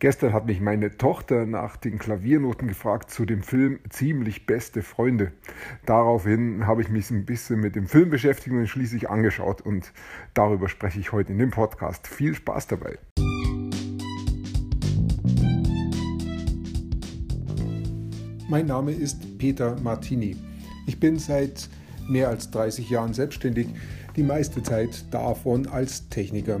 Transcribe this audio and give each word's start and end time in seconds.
Gestern 0.00 0.32
hat 0.32 0.46
mich 0.46 0.60
meine 0.60 0.96
Tochter 0.96 1.44
nach 1.44 1.76
den 1.76 1.98
Klaviernoten 1.98 2.68
gefragt 2.68 3.10
zu 3.10 3.24
dem 3.24 3.42
Film 3.42 3.80
Ziemlich 3.90 4.46
beste 4.46 4.82
Freunde. 4.82 5.32
Daraufhin 5.86 6.68
habe 6.68 6.82
ich 6.82 6.88
mich 6.88 7.10
ein 7.10 7.24
bisschen 7.24 7.58
mit 7.58 7.74
dem 7.74 7.88
Film 7.88 8.08
beschäftigt 8.08 8.54
und 8.54 8.68
schließlich 8.68 9.10
angeschaut 9.10 9.60
und 9.60 9.92
darüber 10.34 10.68
spreche 10.68 11.00
ich 11.00 11.10
heute 11.10 11.32
in 11.32 11.38
dem 11.38 11.50
Podcast. 11.50 12.06
Viel 12.06 12.36
Spaß 12.36 12.68
dabei. 12.68 12.96
Mein 18.48 18.66
Name 18.66 18.92
ist 18.92 19.36
Peter 19.38 19.80
Martini. 19.80 20.36
Ich 20.86 21.00
bin 21.00 21.18
seit 21.18 21.68
mehr 22.08 22.28
als 22.28 22.52
30 22.52 22.88
Jahren 22.88 23.14
selbstständig, 23.14 23.66
die 24.14 24.22
meiste 24.22 24.62
Zeit 24.62 25.12
davon 25.12 25.66
als 25.66 26.08
Techniker. 26.08 26.60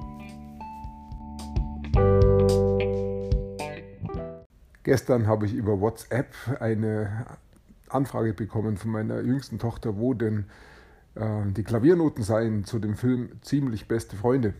Gestern 4.91 5.25
habe 5.25 5.45
ich 5.45 5.53
über 5.53 5.79
WhatsApp 5.79 6.35
eine 6.59 7.25
Anfrage 7.87 8.33
bekommen 8.33 8.75
von 8.75 8.91
meiner 8.91 9.21
jüngsten 9.21 9.57
Tochter, 9.57 9.95
wo 9.95 10.13
denn 10.13 10.47
äh, 11.15 11.43
die 11.45 11.63
Klaviernoten 11.63 12.25
seien 12.25 12.65
zu 12.65 12.77
dem 12.77 12.97
Film 12.97 13.29
Ziemlich 13.41 13.87
beste 13.87 14.17
Freunde. 14.17 14.53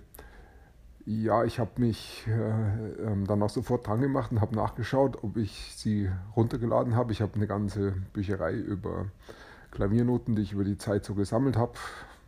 Ja, 1.05 1.43
ich 1.43 1.59
habe 1.59 1.71
mich 1.81 2.25
äh, 2.29 3.11
ähm, 3.11 3.27
dann 3.27 3.43
auch 3.43 3.49
sofort 3.49 3.85
dran 3.85 3.99
gemacht 3.99 4.31
und 4.31 4.39
habe 4.39 4.55
nachgeschaut, 4.55 5.21
ob 5.21 5.35
ich 5.35 5.73
sie 5.75 6.09
runtergeladen 6.33 6.95
habe. 6.95 7.11
Ich 7.11 7.21
habe 7.21 7.35
eine 7.35 7.47
ganze 7.47 7.91
Bücherei 8.13 8.53
über 8.53 9.07
Klaviernoten, 9.71 10.37
die 10.37 10.43
ich 10.43 10.53
über 10.53 10.63
die 10.63 10.77
Zeit 10.77 11.03
so 11.03 11.13
gesammelt 11.13 11.57
habe. 11.57 11.73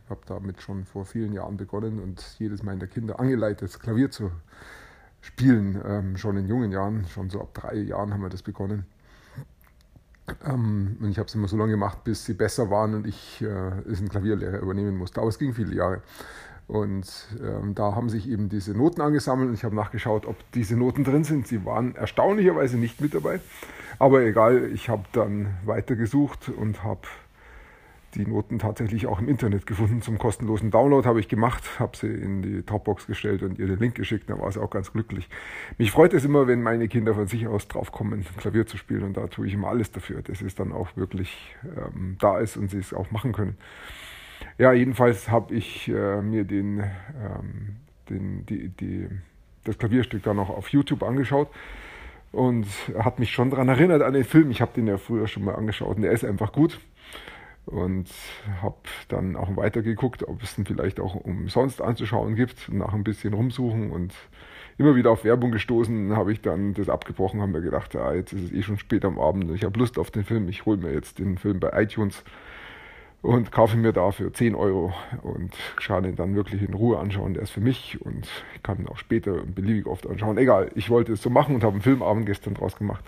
Ich 0.04 0.10
habe 0.10 0.20
damit 0.26 0.60
schon 0.60 0.84
vor 0.84 1.06
vielen 1.06 1.32
Jahren 1.32 1.56
begonnen 1.56 2.00
und 2.00 2.22
jedes 2.38 2.62
meiner 2.62 2.86
Kinder 2.86 3.18
angeleitet, 3.18 3.80
Klavier 3.80 4.10
zu 4.10 4.30
Spielen, 5.24 5.80
ähm, 5.86 6.16
schon 6.18 6.36
in 6.36 6.46
jungen 6.46 6.70
Jahren, 6.70 7.06
schon 7.06 7.30
so 7.30 7.40
ab 7.40 7.54
drei 7.54 7.76
Jahren 7.76 8.12
haben 8.12 8.20
wir 8.20 8.28
das 8.28 8.42
begonnen. 8.42 8.84
Ähm, 10.44 10.98
und 11.00 11.10
ich 11.10 11.18
habe 11.18 11.28
es 11.28 11.34
immer 11.34 11.48
so 11.48 11.56
lange 11.56 11.72
gemacht, 11.72 12.04
bis 12.04 12.26
sie 12.26 12.34
besser 12.34 12.68
waren 12.68 12.94
und 12.94 13.06
ich 13.06 13.40
äh, 13.40 13.80
es 13.90 14.00
einen 14.00 14.10
Klavierlehrer 14.10 14.58
übernehmen 14.58 14.98
musste. 14.98 15.20
Aber 15.20 15.30
es 15.30 15.38
ging 15.38 15.54
viele 15.54 15.74
Jahre. 15.74 16.02
Und 16.66 17.06
ähm, 17.42 17.74
da 17.74 17.94
haben 17.94 18.10
sich 18.10 18.28
eben 18.28 18.50
diese 18.50 18.72
Noten 18.72 19.00
angesammelt 19.00 19.48
und 19.48 19.54
ich 19.54 19.64
habe 19.64 19.74
nachgeschaut, 19.74 20.26
ob 20.26 20.36
diese 20.52 20.76
Noten 20.76 21.04
drin 21.04 21.24
sind. 21.24 21.46
Sie 21.46 21.64
waren 21.64 21.94
erstaunlicherweise 21.94 22.76
nicht 22.76 23.00
mit 23.00 23.14
dabei. 23.14 23.40
Aber 23.98 24.20
egal, 24.22 24.70
ich 24.72 24.90
habe 24.90 25.04
dann 25.12 25.54
weitergesucht 25.64 26.50
und 26.50 26.84
habe 26.84 27.06
die 28.14 28.26
Noten 28.26 28.58
tatsächlich 28.58 29.06
auch 29.06 29.18
im 29.18 29.28
Internet 29.28 29.66
gefunden. 29.66 30.02
Zum 30.02 30.18
kostenlosen 30.18 30.70
Download 30.70 31.06
habe 31.06 31.20
ich 31.20 31.28
gemacht, 31.28 31.78
habe 31.78 31.96
sie 31.96 32.06
in 32.06 32.42
die 32.42 32.64
Dropbox 32.64 33.06
gestellt 33.06 33.42
und 33.42 33.58
ihr 33.58 33.66
den 33.66 33.78
Link 33.78 33.94
geschickt. 33.94 34.30
Da 34.30 34.38
war 34.38 34.50
sie 34.50 34.60
auch 34.60 34.70
ganz 34.70 34.92
glücklich. 34.92 35.28
Mich 35.78 35.90
freut 35.90 36.14
es 36.14 36.24
immer, 36.24 36.46
wenn 36.46 36.62
meine 36.62 36.88
Kinder 36.88 37.14
von 37.14 37.26
sich 37.26 37.46
aus 37.46 37.68
draufkommen, 37.68 38.24
Klavier 38.36 38.66
zu 38.66 38.76
spielen. 38.76 39.02
Und 39.02 39.16
da 39.16 39.26
tue 39.26 39.46
ich 39.46 39.54
immer 39.54 39.68
alles 39.68 39.90
dafür, 39.90 40.22
dass 40.22 40.42
es 40.42 40.54
dann 40.54 40.72
auch 40.72 40.96
wirklich 40.96 41.54
ähm, 41.64 42.16
da 42.20 42.38
ist 42.38 42.56
und 42.56 42.70
sie 42.70 42.78
es 42.78 42.94
auch 42.94 43.10
machen 43.10 43.32
können. 43.32 43.56
Ja, 44.58 44.72
jedenfalls 44.72 45.30
habe 45.30 45.54
ich 45.54 45.88
äh, 45.88 46.22
mir 46.22 46.44
den, 46.44 46.80
ähm, 46.80 47.76
den, 48.08 48.46
die, 48.46 48.68
die, 48.68 49.08
das 49.64 49.78
Klavierstück 49.78 50.22
dann 50.22 50.36
noch 50.36 50.50
auf 50.50 50.68
YouTube 50.68 51.02
angeschaut 51.02 51.48
und 52.32 52.66
hat 52.98 53.18
mich 53.18 53.32
schon 53.32 53.50
daran 53.50 53.68
erinnert 53.68 54.02
an 54.02 54.12
den 54.12 54.24
Film. 54.24 54.50
Ich 54.50 54.60
habe 54.60 54.72
den 54.74 54.86
ja 54.86 54.98
früher 54.98 55.26
schon 55.26 55.44
mal 55.44 55.54
angeschaut 55.54 55.96
und 55.96 56.02
der 56.02 56.12
ist 56.12 56.24
einfach 56.24 56.52
gut 56.52 56.80
und 57.66 58.08
habe 58.62 58.76
dann 59.08 59.36
auch 59.36 59.56
weitergeguckt, 59.56 60.22
ob 60.26 60.42
es 60.42 60.58
ihn 60.58 60.66
vielleicht 60.66 61.00
auch 61.00 61.14
umsonst 61.14 61.80
anzuschauen 61.80 62.34
gibt, 62.34 62.72
nach 62.72 62.92
ein 62.92 63.04
bisschen 63.04 63.34
rumsuchen 63.34 63.90
und 63.90 64.14
immer 64.76 64.96
wieder 64.96 65.10
auf 65.10 65.24
Werbung 65.24 65.50
gestoßen, 65.50 66.16
habe 66.16 66.32
ich 66.32 66.40
dann 66.42 66.74
das 66.74 66.88
abgebrochen, 66.88 67.40
habe 67.40 67.52
mir 67.52 67.62
gedacht, 67.62 67.94
ah, 67.96 68.12
jetzt 68.14 68.32
ist 68.32 68.44
es 68.44 68.52
eh 68.52 68.62
schon 68.62 68.78
spät 68.78 69.04
am 69.04 69.18
Abend, 69.18 69.50
ich 69.52 69.64
habe 69.64 69.78
Lust 69.78 69.98
auf 69.98 70.10
den 70.10 70.24
Film, 70.24 70.48
ich 70.48 70.66
hole 70.66 70.76
mir 70.76 70.92
jetzt 70.92 71.18
den 71.18 71.38
Film 71.38 71.60
bei 71.60 71.70
iTunes 71.82 72.24
und 73.24 73.50
kaufe 73.50 73.78
mir 73.78 73.94
dafür 73.94 74.34
10 74.34 74.54
Euro 74.54 74.92
und 75.22 75.50
kann 75.76 76.04
ihn 76.04 76.14
dann 76.14 76.36
wirklich 76.36 76.60
in 76.60 76.74
Ruhe 76.74 76.98
anschauen. 76.98 77.32
Der 77.32 77.42
ist 77.42 77.52
für 77.52 77.62
mich 77.62 77.98
und 78.02 78.28
ich 78.54 78.62
kann 78.62 78.78
ihn 78.78 78.86
auch 78.86 78.98
später 78.98 79.32
beliebig 79.46 79.86
oft 79.86 80.06
anschauen. 80.06 80.36
Egal, 80.36 80.70
ich 80.74 80.90
wollte 80.90 81.14
es 81.14 81.22
so 81.22 81.30
machen 81.30 81.54
und 81.54 81.64
habe 81.64 81.72
einen 81.72 81.80
Filmabend 81.80 82.26
gestern 82.26 82.52
draus 82.52 82.76
gemacht 82.76 83.02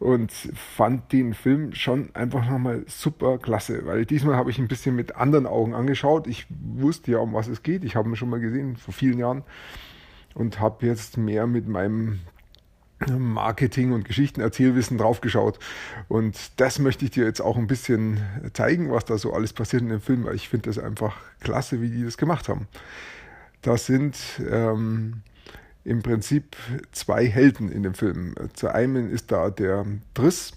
und 0.00 0.32
fand 0.32 1.12
den 1.12 1.34
Film 1.34 1.72
schon 1.72 2.10
einfach 2.14 2.50
nochmal 2.50 2.82
super 2.88 3.38
klasse, 3.38 3.86
weil 3.86 4.06
diesmal 4.06 4.34
habe 4.34 4.50
ich 4.50 4.58
ein 4.58 4.66
bisschen 4.66 4.96
mit 4.96 5.14
anderen 5.14 5.46
Augen 5.46 5.72
angeschaut. 5.72 6.26
Ich 6.26 6.46
wusste 6.50 7.12
ja, 7.12 7.18
um 7.18 7.32
was 7.32 7.46
es 7.46 7.62
geht. 7.62 7.84
Ich 7.84 7.94
habe 7.94 8.08
ihn 8.08 8.16
schon 8.16 8.30
mal 8.30 8.40
gesehen 8.40 8.76
vor 8.76 8.92
vielen 8.92 9.18
Jahren 9.18 9.44
und 10.34 10.58
habe 10.58 10.84
jetzt 10.84 11.16
mehr 11.16 11.46
mit 11.46 11.68
meinem 11.68 12.18
Marketing 13.06 13.92
und 13.92 14.04
Geschichtenerzählwissen 14.04 14.98
draufgeschaut. 14.98 15.58
Und 16.08 16.36
das 16.56 16.78
möchte 16.78 17.04
ich 17.04 17.12
dir 17.12 17.24
jetzt 17.24 17.40
auch 17.40 17.56
ein 17.56 17.66
bisschen 17.66 18.20
zeigen, 18.52 18.90
was 18.90 19.04
da 19.04 19.18
so 19.18 19.32
alles 19.32 19.52
passiert 19.52 19.82
in 19.82 19.88
dem 19.88 20.00
Film, 20.00 20.24
weil 20.24 20.34
ich 20.34 20.48
finde 20.48 20.68
das 20.68 20.78
einfach 20.78 21.16
klasse, 21.40 21.80
wie 21.80 21.90
die 21.90 22.04
das 22.04 22.18
gemacht 22.18 22.48
haben. 22.48 22.66
Das 23.62 23.86
sind 23.86 24.16
ähm, 24.50 25.22
im 25.84 26.02
Prinzip 26.02 26.56
zwei 26.92 27.26
Helden 27.26 27.70
in 27.70 27.82
dem 27.82 27.94
Film. 27.94 28.34
Zu 28.54 28.74
einem 28.74 29.12
ist 29.12 29.32
da 29.32 29.50
der 29.50 29.86
Driss, 30.14 30.52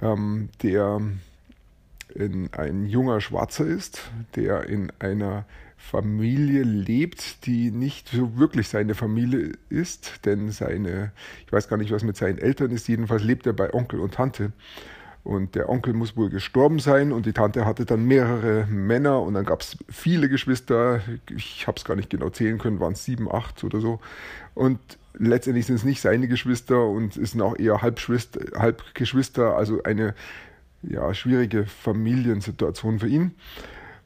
ähm, 0.00 0.48
der 0.62 1.00
in 2.14 2.52
ein 2.52 2.86
junger 2.86 3.20
Schwarzer 3.20 3.66
ist, 3.66 4.02
der 4.36 4.68
in 4.68 4.92
einer 4.98 5.44
Familie 5.90 6.62
lebt, 6.62 7.46
die 7.46 7.70
nicht 7.70 8.08
so 8.08 8.38
wirklich 8.38 8.68
seine 8.68 8.94
Familie 8.94 9.52
ist, 9.68 10.24
denn 10.24 10.50
seine, 10.50 11.12
ich 11.46 11.52
weiß 11.52 11.68
gar 11.68 11.76
nicht, 11.76 11.92
was 11.92 12.02
mit 12.02 12.16
seinen 12.16 12.38
Eltern 12.38 12.70
ist, 12.70 12.88
jedenfalls 12.88 13.22
lebt 13.22 13.46
er 13.46 13.52
bei 13.52 13.72
Onkel 13.72 14.00
und 14.00 14.14
Tante. 14.14 14.52
Und 15.24 15.54
der 15.54 15.68
Onkel 15.68 15.94
muss 15.94 16.16
wohl 16.16 16.30
gestorben 16.30 16.78
sein 16.78 17.12
und 17.12 17.26
die 17.26 17.32
Tante 17.32 17.64
hatte 17.64 17.84
dann 17.84 18.04
mehrere 18.04 18.66
Männer 18.66 19.20
und 19.20 19.34
dann 19.34 19.44
gab 19.44 19.60
es 19.60 19.76
viele 19.88 20.28
Geschwister. 20.28 21.00
Ich 21.34 21.66
habe 21.66 21.76
es 21.78 21.84
gar 21.84 21.96
nicht 21.96 22.10
genau 22.10 22.30
zählen 22.30 22.58
können, 22.58 22.80
waren 22.80 22.94
es 22.94 23.04
sieben, 23.04 23.30
acht 23.30 23.62
oder 23.62 23.80
so. 23.80 24.00
Und 24.54 24.78
letztendlich 25.14 25.66
sind 25.66 25.76
es 25.76 25.84
nicht 25.84 26.00
seine 26.00 26.28
Geschwister 26.28 26.86
und 26.86 27.16
es 27.16 27.32
sind 27.32 27.42
auch 27.42 27.58
eher 27.58 27.82
Halbgeschwister, 27.82 29.56
also 29.56 29.82
eine 29.82 30.14
ja, 30.82 31.14
schwierige 31.14 31.66
Familiensituation 31.66 32.98
für 32.98 33.08
ihn. 33.08 33.34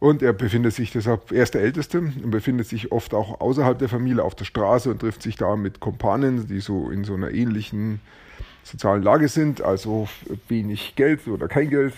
Und 0.00 0.22
er 0.22 0.32
befindet 0.32 0.74
sich 0.74 0.92
deshalb, 0.92 1.32
er 1.32 1.42
ist 1.42 1.54
der 1.54 1.62
Älteste 1.62 1.98
und 1.98 2.30
befindet 2.30 2.68
sich 2.68 2.92
oft 2.92 3.14
auch 3.14 3.40
außerhalb 3.40 3.78
der 3.78 3.88
Familie 3.88 4.22
auf 4.22 4.36
der 4.36 4.44
Straße 4.44 4.90
und 4.90 5.00
trifft 5.00 5.22
sich 5.22 5.36
da 5.36 5.56
mit 5.56 5.80
Kompanen, 5.80 6.46
die 6.46 6.60
so 6.60 6.90
in 6.90 7.02
so 7.04 7.14
einer 7.14 7.32
ähnlichen 7.32 8.00
sozialen 8.62 9.02
Lage 9.02 9.28
sind, 9.28 9.60
also 9.60 10.08
wenig 10.48 10.94
Geld 10.94 11.26
oder 11.26 11.48
kein 11.48 11.70
Geld 11.70 11.94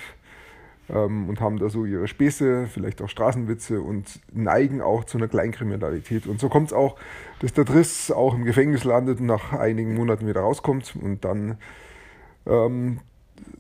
ähm, 0.89 1.29
und 1.29 1.41
haben 1.41 1.59
da 1.59 1.69
so 1.69 1.85
ihre 1.85 2.09
Späße, 2.09 2.69
vielleicht 2.73 3.03
auch 3.03 3.09
Straßenwitze 3.09 3.81
und 3.81 4.21
neigen 4.33 4.81
auch 4.81 5.05
zu 5.05 5.19
einer 5.19 5.29
Kleinkriminalität. 5.29 6.27
Und 6.27 6.41
so 6.41 6.49
kommt 6.49 6.69
es 6.69 6.73
auch, 6.73 6.97
dass 7.41 7.53
der 7.53 7.65
Driss 7.65 8.11
auch 8.11 8.35
im 8.35 8.45
Gefängnis 8.45 8.85
landet 8.85 9.21
und 9.21 9.27
nach 9.27 9.53
einigen 9.53 9.95
Monaten 9.95 10.27
wieder 10.27 10.41
rauskommt 10.41 10.95
und 11.01 11.25
dann 11.25 11.59
ähm, 12.47 13.01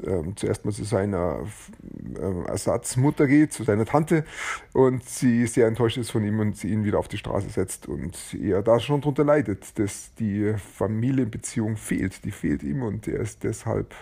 ähm, 0.04 0.36
zuerst 0.36 0.64
mal 0.64 0.72
zu 0.72 0.84
seiner 0.84 1.46
äh, 2.18 2.48
Ersatzmutter 2.48 3.26
geht, 3.26 3.52
zu 3.52 3.64
seiner 3.64 3.84
Tante 3.84 4.24
und 4.72 5.04
sie 5.04 5.46
sehr 5.46 5.66
enttäuscht 5.66 5.98
ist 5.98 6.10
von 6.10 6.24
ihm 6.24 6.40
und 6.40 6.56
sie 6.56 6.68
ihn 6.68 6.84
wieder 6.84 6.98
auf 6.98 7.08
die 7.08 7.18
Straße 7.18 7.50
setzt 7.50 7.88
und 7.88 8.16
er 8.40 8.62
da 8.62 8.80
schon 8.80 9.00
darunter 9.00 9.24
leidet, 9.24 9.78
dass 9.78 10.14
die 10.14 10.54
Familienbeziehung 10.76 11.76
fehlt, 11.76 12.24
die 12.24 12.30
fehlt 12.30 12.62
ihm 12.62 12.82
und 12.82 13.08
er 13.08 13.20
ist 13.20 13.44
deshalb 13.44 13.94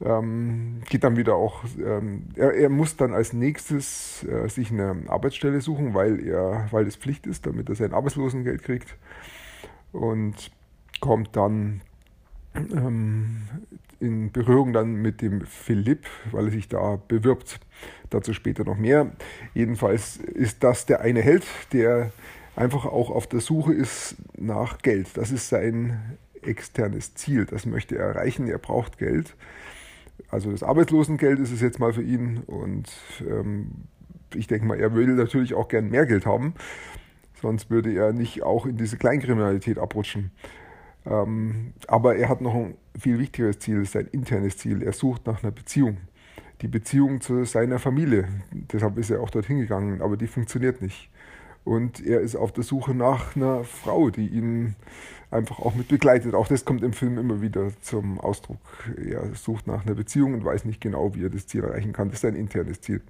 ähm, 0.00 0.82
geht 0.88 1.02
dann 1.04 1.16
wieder 1.16 1.34
auch, 1.34 1.64
ähm, 1.84 2.28
er, 2.36 2.54
er, 2.54 2.68
muss 2.68 2.96
dann 2.96 3.12
als 3.12 3.32
nächstes 3.32 4.24
äh, 4.24 4.48
sich 4.48 4.70
eine 4.70 5.02
Arbeitsstelle 5.08 5.60
suchen, 5.60 5.94
weil 5.94 6.24
er, 6.24 6.68
weil 6.70 6.86
es 6.86 6.96
Pflicht 6.96 7.26
ist, 7.26 7.46
damit 7.46 7.68
er 7.68 7.74
sein 7.74 7.92
Arbeitslosengeld 7.92 8.62
kriegt 8.62 8.96
und 9.92 10.52
kommt 11.00 11.34
dann 11.34 11.80
ähm, 12.54 13.42
in 14.00 14.30
Berührung 14.32 14.72
dann 14.72 14.94
mit 14.94 15.22
dem 15.22 15.42
Philipp, 15.42 16.06
weil 16.30 16.46
er 16.46 16.50
sich 16.50 16.68
da 16.68 16.96
bewirbt. 17.08 17.60
Dazu 18.10 18.32
später 18.32 18.64
noch 18.64 18.76
mehr. 18.76 19.12
Jedenfalls 19.54 20.16
ist 20.16 20.62
das 20.62 20.86
der 20.86 21.00
eine 21.00 21.20
Held, 21.20 21.44
der 21.72 22.12
einfach 22.56 22.86
auch 22.86 23.10
auf 23.10 23.26
der 23.26 23.40
Suche 23.40 23.72
ist 23.72 24.16
nach 24.36 24.78
Geld. 24.78 25.08
Das 25.14 25.30
ist 25.30 25.48
sein 25.48 26.18
externes 26.42 27.14
Ziel. 27.14 27.44
Das 27.44 27.66
möchte 27.66 27.96
er 27.96 28.06
erreichen. 28.06 28.48
Er 28.48 28.58
braucht 28.58 28.98
Geld. 28.98 29.34
Also 30.30 30.50
das 30.50 30.62
Arbeitslosengeld 30.62 31.38
ist 31.38 31.52
es 31.52 31.60
jetzt 31.60 31.78
mal 31.78 31.92
für 31.92 32.02
ihn. 32.02 32.38
Und 32.46 32.90
ähm, 33.28 33.70
ich 34.34 34.46
denke 34.46 34.66
mal, 34.66 34.78
er 34.78 34.94
will 34.94 35.08
natürlich 35.08 35.54
auch 35.54 35.68
gern 35.68 35.90
mehr 35.90 36.06
Geld 36.06 36.26
haben. 36.26 36.54
Sonst 37.40 37.70
würde 37.70 37.92
er 37.92 38.12
nicht 38.12 38.42
auch 38.42 38.66
in 38.66 38.76
diese 38.76 38.96
Kleinkriminalität 38.96 39.78
abrutschen. 39.78 40.32
Ähm, 41.08 41.72
aber 41.86 42.16
er 42.16 42.28
hat 42.28 42.40
noch 42.40 42.54
ein 42.54 42.76
viel 42.98 43.18
wichtigeres 43.18 43.58
Ziel, 43.58 43.84
sein 43.86 44.08
internes 44.12 44.58
Ziel. 44.58 44.82
Er 44.82 44.92
sucht 44.92 45.26
nach 45.26 45.42
einer 45.42 45.52
Beziehung. 45.52 45.98
Die 46.60 46.68
Beziehung 46.68 47.20
zu 47.20 47.44
seiner 47.44 47.78
Familie. 47.78 48.28
Deshalb 48.50 48.98
ist 48.98 49.10
er 49.10 49.20
auch 49.20 49.30
dorthin 49.30 49.60
gegangen, 49.60 50.02
aber 50.02 50.16
die 50.16 50.26
funktioniert 50.26 50.82
nicht. 50.82 51.08
Und 51.64 52.04
er 52.04 52.20
ist 52.20 52.34
auf 52.34 52.52
der 52.52 52.64
Suche 52.64 52.94
nach 52.94 53.36
einer 53.36 53.62
Frau, 53.64 54.10
die 54.10 54.26
ihn 54.26 54.74
einfach 55.30 55.60
auch 55.60 55.74
mit 55.74 55.88
begleitet. 55.88 56.34
Auch 56.34 56.48
das 56.48 56.64
kommt 56.64 56.82
im 56.82 56.92
Film 56.92 57.18
immer 57.18 57.40
wieder 57.42 57.70
zum 57.80 58.18
Ausdruck. 58.18 58.60
Er 58.96 59.34
sucht 59.34 59.66
nach 59.66 59.84
einer 59.84 59.94
Beziehung 59.94 60.34
und 60.34 60.44
weiß 60.44 60.64
nicht 60.64 60.80
genau, 60.80 61.14
wie 61.14 61.24
er 61.24 61.30
das 61.30 61.46
Ziel 61.46 61.64
erreichen 61.64 61.92
kann. 61.92 62.08
Das 62.08 62.16
ist 62.16 62.22
sein 62.22 62.34
internes 62.34 62.80
Ziel. 62.80 63.02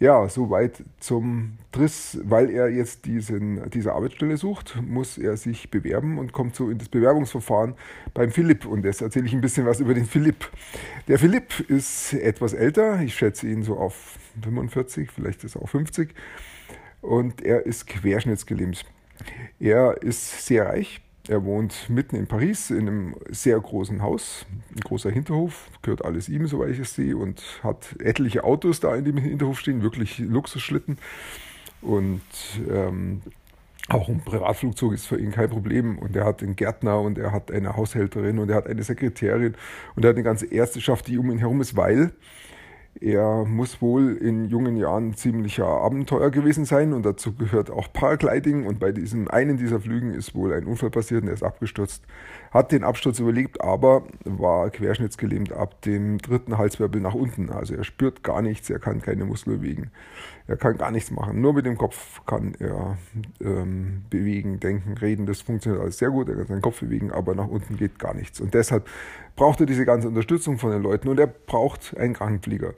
Ja, 0.00 0.28
soweit 0.28 0.82
zum 0.98 1.58
Driss. 1.70 2.18
Weil 2.24 2.50
er 2.50 2.68
jetzt 2.68 3.06
diesen, 3.06 3.70
diese 3.70 3.92
Arbeitsstelle 3.92 4.36
sucht, 4.36 4.80
muss 4.82 5.18
er 5.18 5.36
sich 5.36 5.70
bewerben 5.70 6.18
und 6.18 6.32
kommt 6.32 6.56
so 6.56 6.68
in 6.68 6.78
das 6.78 6.88
Bewerbungsverfahren 6.88 7.74
beim 8.12 8.30
Philipp. 8.30 8.66
Und 8.66 8.84
jetzt 8.84 9.02
erzähle 9.02 9.26
ich 9.26 9.32
ein 9.32 9.40
bisschen 9.40 9.66
was 9.66 9.80
über 9.80 9.94
den 9.94 10.04
Philipp. 10.04 10.50
Der 11.06 11.18
Philipp 11.18 11.60
ist 11.70 12.12
etwas 12.14 12.54
älter, 12.54 13.00
ich 13.00 13.14
schätze 13.14 13.48
ihn 13.48 13.62
so 13.62 13.76
auf 13.76 14.18
45, 14.42 15.10
vielleicht 15.10 15.44
ist 15.44 15.54
er 15.54 15.62
auch 15.62 15.68
50. 15.68 16.14
Und 17.00 17.42
er 17.42 17.66
ist 17.66 17.86
querschnittsgelähmt. 17.86 18.84
Er 19.60 20.02
ist 20.02 20.46
sehr 20.46 20.66
reich, 20.66 21.00
er 21.28 21.44
wohnt 21.44 21.88
mitten 21.88 22.16
in 22.16 22.26
Paris 22.26 22.70
in 22.70 22.88
einem 22.88 23.14
sehr 23.30 23.58
großen 23.58 24.02
Haus, 24.02 24.44
ein 24.74 24.80
großer 24.80 25.10
Hinterhof, 25.10 25.68
gehört 25.82 26.04
alles 26.04 26.28
ihm, 26.28 26.46
soweit 26.46 26.70
ich 26.70 26.80
es 26.80 26.94
sehe, 26.94 27.16
und 27.16 27.42
hat 27.62 27.96
etliche 27.98 28.44
Autos 28.44 28.80
da 28.80 28.94
in 28.94 29.04
dem 29.04 29.16
Hinterhof 29.16 29.58
stehen, 29.58 29.82
wirklich 29.82 30.18
Luxusschlitten. 30.18 30.98
Und 31.80 32.22
ähm, 32.70 33.22
auch 33.88 34.08
ein 34.08 34.20
Privatflugzeug 34.20 34.92
ist 34.92 35.06
für 35.06 35.18
ihn 35.18 35.30
kein 35.30 35.50
Problem. 35.50 35.98
Und 35.98 36.16
er 36.16 36.24
hat 36.24 36.42
einen 36.42 36.56
Gärtner 36.56 37.00
und 37.00 37.18
er 37.18 37.32
hat 37.32 37.50
eine 37.50 37.76
Haushälterin 37.76 38.38
und 38.38 38.50
er 38.50 38.56
hat 38.56 38.66
eine 38.66 38.82
Sekretärin 38.82 39.54
und 39.94 40.04
er 40.04 40.10
hat 40.10 40.16
eine 40.16 40.24
ganze 40.24 40.46
Ärzteschaft, 40.46 41.06
die 41.06 41.18
um 41.18 41.30
ihn 41.30 41.38
herum 41.38 41.60
ist, 41.60 41.76
weil 41.76 42.12
er 43.00 43.44
muss 43.44 43.82
wohl 43.82 44.16
in 44.16 44.48
jungen 44.48 44.76
Jahren 44.76 45.14
ziemlicher 45.14 45.66
Abenteuer 45.66 46.30
gewesen 46.30 46.64
sein 46.64 46.92
und 46.92 47.04
dazu 47.04 47.34
gehört 47.34 47.70
auch 47.70 47.92
Paragliding 47.92 48.66
und 48.66 48.78
bei 48.78 48.92
diesem 48.92 49.28
einen 49.28 49.56
dieser 49.56 49.80
Flügen 49.80 50.14
ist 50.14 50.34
wohl 50.34 50.52
ein 50.52 50.64
Unfall 50.64 50.90
passiert 50.90 51.22
und 51.22 51.28
er 51.28 51.34
ist 51.34 51.42
abgestürzt. 51.42 52.04
Hat 52.52 52.70
den 52.70 52.84
Absturz 52.84 53.18
überlebt, 53.18 53.60
aber 53.60 54.04
war 54.24 54.70
querschnittsgelähmt 54.70 55.52
ab 55.52 55.82
dem 55.82 56.18
dritten 56.18 56.56
Halswirbel 56.56 57.00
nach 57.00 57.14
unten. 57.14 57.50
Also 57.50 57.74
er 57.74 57.84
spürt 57.84 58.22
gar 58.22 58.42
nichts, 58.42 58.70
er 58.70 58.78
kann 58.78 59.02
keine 59.02 59.24
Muskel 59.24 59.58
bewegen. 59.58 59.90
Er 60.46 60.58
kann 60.58 60.76
gar 60.76 60.90
nichts 60.90 61.10
machen. 61.10 61.40
Nur 61.40 61.54
mit 61.54 61.64
dem 61.64 61.78
Kopf 61.78 62.20
kann 62.26 62.54
er 62.58 62.98
ähm, 63.40 64.02
bewegen, 64.10 64.60
denken, 64.60 64.92
reden. 64.98 65.24
Das 65.24 65.40
funktioniert 65.40 65.82
alles 65.82 65.98
sehr 65.98 66.10
gut. 66.10 66.28
Er 66.28 66.36
kann 66.36 66.46
seinen 66.46 66.60
Kopf 66.60 66.80
bewegen, 66.80 67.12
aber 67.12 67.34
nach 67.34 67.48
unten 67.48 67.78
geht 67.78 67.98
gar 67.98 68.12
nichts. 68.12 68.40
Und 68.40 68.52
deshalb 68.52 68.86
braucht 69.36 69.60
er 69.60 69.66
diese 69.66 69.86
ganze 69.86 70.08
Unterstützung 70.08 70.58
von 70.58 70.70
den 70.70 70.82
Leuten 70.82 71.08
und 71.08 71.18
er 71.18 71.28
braucht 71.28 71.96
einen 71.96 72.12
Krankenpfleger, 72.12 72.74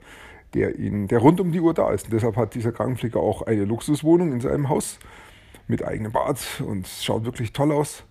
der 0.53 0.79
ihn, 0.79 1.09
der 1.09 1.19
rund 1.19 1.41
um 1.41 1.51
die 1.51 1.59
Uhr 1.59 1.73
da 1.73 1.91
ist. 1.91 2.05
Und 2.05 2.13
deshalb 2.13 2.37
hat 2.37 2.55
dieser 2.55 2.71
Krankenpfleger 2.71 3.19
auch 3.19 3.41
eine 3.41 3.65
Luxuswohnung 3.65 4.31
in 4.31 4.39
seinem 4.39 4.69
Haus 4.69 4.97
mit 5.67 5.83
eigenem 5.83 6.13
Bad 6.13 6.39
und 6.65 6.87
schaut 6.87 7.25
wirklich 7.25 7.51
toll 7.51 7.73
aus. 7.73 8.05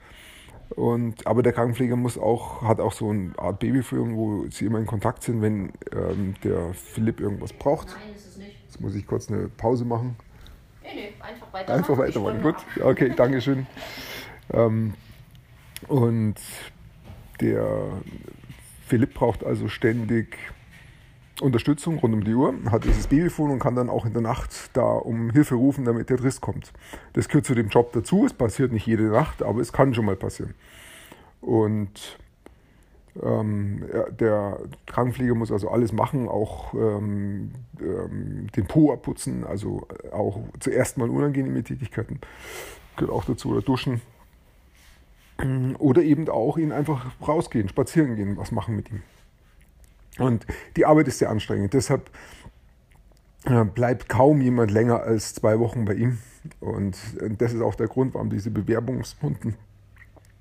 Und, 0.69 1.27
aber 1.27 1.43
der 1.43 1.55
Krankenpfleger 1.55 1.97
muss 1.97 2.19
auch, 2.19 2.61
hat 2.61 2.81
auch 2.81 2.93
so 2.93 3.09
eine 3.09 3.33
Art 3.39 3.61
Babyführung, 3.61 4.17
wo 4.17 4.45
sie 4.51 4.67
immer 4.67 4.81
in 4.81 4.87
Kontakt 4.87 5.23
sind, 5.23 5.41
wenn 5.41 5.73
ähm, 5.93 6.35
der 6.45 6.75
Philipp 6.75 7.21
irgendwas 7.21 7.55
braucht. 7.55 7.89
Nein, 7.89 8.15
ist 8.15 8.27
es 8.27 8.37
nicht. 8.37 8.56
Jetzt 8.67 8.81
muss 8.81 8.95
ich 8.95 9.07
kurz 9.07 9.31
eine 9.31 9.49
Pause 9.49 9.85
machen. 9.85 10.17
Nee, 10.83 10.89
nee, 10.95 11.13
einfach 11.21 11.53
weitermachen. 11.53 11.79
Einfach 11.79 11.99
weitermachen, 11.99 12.43
gut. 12.43 12.57
Okay, 12.83 13.13
Dankeschön. 13.17 13.67
ähm, 14.53 14.95
und 15.89 16.37
der 17.41 17.67
Philipp 18.87 19.15
braucht 19.15 19.45
also 19.45 19.69
ständig 19.69 20.39
Unterstützung 21.41 21.99
rund 21.99 22.15
um 22.15 22.25
die 22.25 22.35
Uhr, 22.35 22.55
hat 22.71 22.85
dieses 22.85 23.09
Babyfon 23.09 23.51
und 23.51 23.59
kann 23.59 23.75
dann 23.75 23.91
auch 23.91 24.07
in 24.07 24.13
der 24.13 24.23
Nacht 24.23 24.71
da 24.73 24.83
um 24.83 25.31
Hilfe 25.31 25.55
rufen, 25.55 25.85
damit 25.85 26.09
der 26.09 26.17
Driss 26.17 26.41
kommt. 26.41 26.73
Das 27.13 27.29
gehört 27.29 27.45
zu 27.45 27.55
dem 27.55 27.69
Job 27.69 27.93
dazu. 27.93 28.25
Es 28.25 28.33
passiert 28.33 28.73
nicht 28.73 28.87
jede 28.87 29.05
Nacht, 29.05 29.43
aber 29.43 29.61
es 29.61 29.73
kann 29.73 29.93
schon 29.93 30.07
mal 30.07 30.17
passieren. 30.17 30.55
Und 31.43 32.19
ähm, 33.23 33.85
der 34.19 34.59
Krankenpfleger 34.87 35.35
muss 35.35 35.53
also 35.53 35.69
alles 35.71 35.93
machen, 35.93 36.29
auch 36.29 36.75
ähm, 36.75 37.53
ähm, 37.81 38.49
den 38.55 38.67
Po 38.67 38.93
abputzen, 38.93 39.45
also 39.45 39.87
auch 40.13 40.41
zuerst 40.61 40.99
mal 40.99 41.09
unangenehme 41.09 41.63
Tätigkeiten. 41.63 42.21
Gehört 42.97 43.13
auch 43.13 43.25
dazu, 43.25 43.51
oder 43.51 43.63
duschen. 43.63 44.01
Oder 45.79 46.03
eben 46.03 46.29
auch 46.31 46.57
ihn 46.57 46.73
einfach 46.73 47.13
rausgehen, 47.27 47.69
spazieren 47.69 48.17
gehen, 48.17 48.39
was 48.39 48.53
machen 48.53 48.75
mit 48.75 48.91
ihm. 48.91 49.03
Und 50.19 50.47
die 50.77 50.87
Arbeit 50.87 51.09
ist 51.09 51.19
sehr 51.19 51.29
anstrengend. 51.29 51.75
Deshalb 51.75 52.11
äh, 53.45 53.65
bleibt 53.65 54.09
kaum 54.09 54.41
jemand 54.41 54.71
länger 54.71 55.03
als 55.03 55.35
zwei 55.35 55.59
Wochen 55.59 55.85
bei 55.85 55.93
ihm. 55.93 56.19
Und 56.61 56.97
das 57.39 57.53
ist 57.53 57.61
auch 57.61 57.75
der 57.75 57.89
Grund, 57.89 58.15
warum 58.15 58.31
diese 58.31 58.51
Bewerbungsrunden 58.51 59.57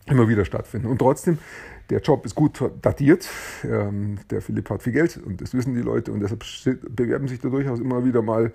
immer 0.05 0.27
wieder 0.27 0.45
stattfinden. 0.45 0.87
Und 0.87 0.99
trotzdem, 0.99 1.39
der 1.89 1.99
Job 1.99 2.25
ist 2.25 2.35
gut 2.35 2.61
datiert. 2.81 3.27
Ähm, 3.63 4.19
der 4.29 4.41
Philipp 4.41 4.69
hat 4.69 4.83
viel 4.83 4.93
Geld 4.93 5.17
und 5.17 5.41
das 5.41 5.53
wissen 5.53 5.73
die 5.73 5.81
Leute 5.81 6.11
und 6.11 6.19
deshalb 6.19 6.43
bewerben 6.95 7.27
sich 7.27 7.39
da 7.39 7.49
durchaus 7.49 7.79
immer 7.79 8.05
wieder 8.05 8.21
mal 8.21 8.51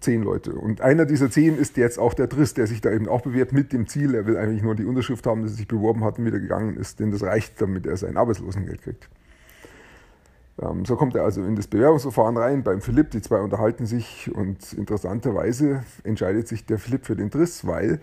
zehn 0.00 0.22
Leute. 0.22 0.54
Und 0.54 0.80
einer 0.80 1.06
dieser 1.06 1.30
zehn 1.30 1.56
ist 1.56 1.76
jetzt 1.76 1.98
auch 1.98 2.14
der 2.14 2.26
Driss, 2.26 2.54
der 2.54 2.66
sich 2.66 2.80
da 2.80 2.90
eben 2.90 3.08
auch 3.08 3.20
bewirbt 3.20 3.52
mit 3.52 3.72
dem 3.72 3.86
Ziel, 3.86 4.14
er 4.14 4.26
will 4.26 4.36
eigentlich 4.36 4.62
nur 4.62 4.74
die 4.74 4.84
Unterschrift 4.84 5.26
haben, 5.26 5.42
dass 5.42 5.52
er 5.52 5.58
sich 5.58 5.68
beworben 5.68 6.04
hat 6.04 6.18
und 6.18 6.24
wieder 6.24 6.40
gegangen 6.40 6.76
ist, 6.76 6.98
denn 6.98 7.12
das 7.12 7.22
reicht, 7.22 7.60
damit 7.60 7.86
er 7.86 7.96
sein 7.96 8.16
Arbeitslosengeld 8.16 8.82
kriegt. 8.82 9.08
Ähm, 10.60 10.84
so 10.84 10.96
kommt 10.96 11.14
er 11.14 11.22
also 11.22 11.44
in 11.44 11.54
das 11.54 11.68
Bewerbungsverfahren 11.68 12.36
rein 12.36 12.62
beim 12.64 12.80
Philipp, 12.80 13.10
die 13.10 13.20
zwei 13.20 13.40
unterhalten 13.40 13.86
sich 13.86 14.30
und 14.34 14.72
interessanterweise 14.72 15.84
entscheidet 16.02 16.48
sich 16.48 16.66
der 16.66 16.78
Philipp 16.78 17.06
für 17.06 17.16
den 17.16 17.30
Driss, 17.30 17.66
weil 17.66 18.00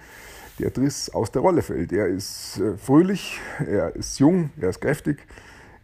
der 0.59 0.69
Driss 0.71 1.09
aus 1.09 1.31
der 1.31 1.41
Rolle 1.41 1.61
fällt. 1.61 1.91
Er 1.91 2.07
ist 2.07 2.59
äh, 2.59 2.77
fröhlich, 2.77 3.39
er 3.65 3.95
ist 3.95 4.19
jung, 4.19 4.51
er 4.59 4.69
ist 4.69 4.81
kräftig, 4.81 5.25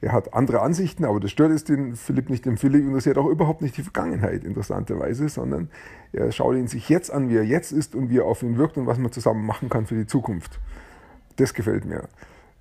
er 0.01 0.13
hat 0.13 0.33
andere 0.33 0.61
Ansichten, 0.61 1.03
aber 1.03 1.19
das 1.19 1.31
stört 1.31 1.51
es 1.51 1.63
den 1.65 1.95
Philipp 1.95 2.29
nicht. 2.29 2.45
Den 2.45 2.57
Philipp 2.57 2.85
interessiert 2.85 3.17
auch 3.17 3.27
überhaupt 3.27 3.61
nicht 3.61 3.75
die 3.75 3.83
Vergangenheit, 3.83 4.43
interessanterweise, 4.43 5.27
sondern 5.27 5.69
er 6.13 6.31
schaut 6.31 6.55
ihn 6.55 6.67
sich 6.67 6.87
jetzt 6.87 7.11
an, 7.11 7.29
wie 7.29 7.35
er 7.35 7.43
jetzt 7.43 7.71
ist 7.71 7.95
und 7.95 8.09
wie 8.09 8.19
er 8.19 8.25
auf 8.25 8.41
ihn 8.41 8.57
wirkt 8.57 8.77
und 8.77 8.87
was 8.87 8.97
man 8.97 9.11
zusammen 9.11 9.45
machen 9.45 9.69
kann 9.69 9.85
für 9.85 9.95
die 9.95 10.07
Zukunft. 10.07 10.59
Das 11.35 11.53
gefällt 11.53 11.85
mir. 11.85 12.07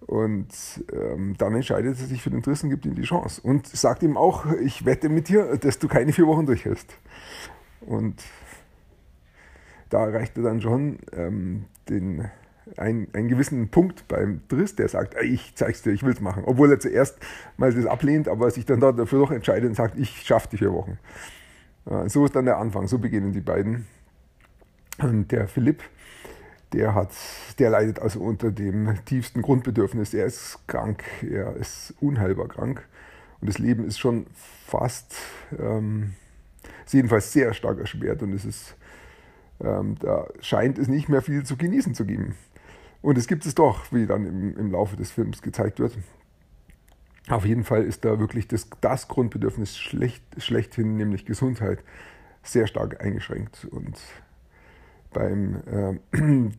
Und 0.06 0.49
ähm, 0.92 1.35
dann 1.37 1.54
entscheidet 1.54 1.99
er 1.99 2.06
sich 2.06 2.23
für 2.23 2.30
den 2.30 2.42
Drissen, 2.42 2.71
gibt 2.71 2.87
ihm 2.87 2.94
die 2.94 3.02
Chance. 3.02 3.40
Und 3.42 3.66
sagt 3.66 4.02
ihm 4.02 4.16
auch, 4.16 4.47
ich 4.62 4.85
wette 4.85 5.09
mit 5.09 5.28
dir, 5.28 5.56
dass 5.59 5.78
du 5.78 5.87
keine 5.87 6.12
vier 6.12 6.26
Wochen 6.26 6.47
durchhältst. 6.47 6.97
Und 7.80 8.16
da 9.90 10.07
erreicht 10.07 10.37
er 10.37 10.45
dann 10.45 10.61
schon 10.61 10.99
ähm, 11.12 11.64
den 11.88 12.28
einen, 12.76 13.09
einen 13.14 13.28
gewissen 13.28 13.71
Punkt 13.71 14.09
beim 14.09 14.42
Driss, 14.49 14.76
der 14.76 14.88
sagt, 14.88 15.16
ich 15.23 15.54
zeig's 15.54 15.83
dir, 15.83 15.92
ich 15.92 16.02
will's 16.02 16.21
machen. 16.21 16.45
Obwohl 16.47 16.71
er 16.71 16.80
zuerst 16.80 17.18
mal 17.57 17.73
das 17.73 17.87
ablehnt, 17.87 18.28
aber 18.28 18.50
sich 18.50 18.66
dann 18.66 18.80
dafür 18.80 19.21
doch 19.21 19.30
entscheidet 19.30 19.68
und 19.68 19.75
sagt, 19.75 19.99
ich 19.99 20.23
schaffe 20.23 20.49
die 20.52 20.59
vier 20.59 20.73
Wochen. 20.73 20.99
So 22.07 22.26
ist 22.26 22.37
dann 22.37 22.45
der 22.45 22.59
Anfang, 22.59 22.87
so 22.87 22.99
beginnen 22.99 23.33
die 23.33 23.40
beiden. 23.40 23.87
Und 24.99 25.33
der 25.33 25.49
Philipp, 25.49 25.83
der 26.75 26.95
hat, 26.95 27.12
der 27.59 27.71
leidet 27.71 28.00
also 28.00 28.21
unter 28.21 28.50
dem 28.50 29.02
tiefsten 29.07 29.40
Grundbedürfnis. 29.40 30.12
Er 30.12 30.26
ist 30.26 30.59
krank, 30.66 31.02
er 31.23 31.57
ist 31.57 31.95
unheilbar 32.00 32.49
krank. 32.49 32.87
Und 33.40 33.49
das 33.49 33.59
Leben 33.59 33.87
ist 33.87 33.99
schon 33.99 34.26
fast, 34.66 35.14
ähm, 35.59 36.14
ist 36.85 36.92
jedenfalls 36.92 37.33
sehr 37.33 37.54
stark 37.54 37.78
erschwert 37.78 38.23
und 38.23 38.35
es 38.35 38.45
ist, 38.45 38.76
ähm, 39.61 39.97
da 40.00 40.27
scheint 40.41 40.79
es 40.79 40.88
nicht 40.88 41.09
mehr 41.09 41.23
viel 41.23 41.45
zu 41.45 41.57
genießen 41.57 41.95
zu 41.95 42.05
geben. 42.05 42.35
Und 43.03 43.19
es 43.19 43.27
gibt 43.27 43.47
es 43.47 43.55
doch, 43.55 43.93
wie 43.93 44.07
dann 44.07 44.27
im, 44.27 44.57
im 44.57 44.73
Laufe 44.73 44.97
des 44.97 45.11
Films 45.11 45.43
gezeigt 45.43 45.79
wird. 45.79 45.97
Auf 47.29 47.45
jeden 47.45 47.65
Fall 47.65 47.85
ist 47.85 48.05
da 48.05 48.19
wirklich 48.19 48.49
das, 48.49 48.69
das 48.81 49.09
Grundbedürfnis 49.09 49.77
schlecht, 49.77 50.23
schlechthin, 50.38 50.97
nämlich 50.97 51.27
Gesundheit, 51.27 51.85
sehr 52.43 52.67
stark 52.67 53.03
eingeschränkt. 53.05 53.67
Und 53.71 54.00
beim 55.12 55.62
äh, 55.67 55.99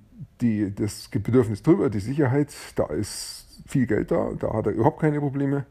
die, 0.42 0.74
das 0.74 1.10
Bedürfnis 1.10 1.64
drüber, 1.64 1.90
die 1.90 2.00
Sicherheit, 2.00 2.54
da 2.76 2.86
ist 2.88 3.64
viel 3.68 3.88
Geld 3.88 4.12
da, 4.12 4.32
da 4.38 4.54
hat 4.54 4.68
er 4.68 4.74
überhaupt 4.74 5.02
keine 5.02 5.20
Probleme. 5.20 5.66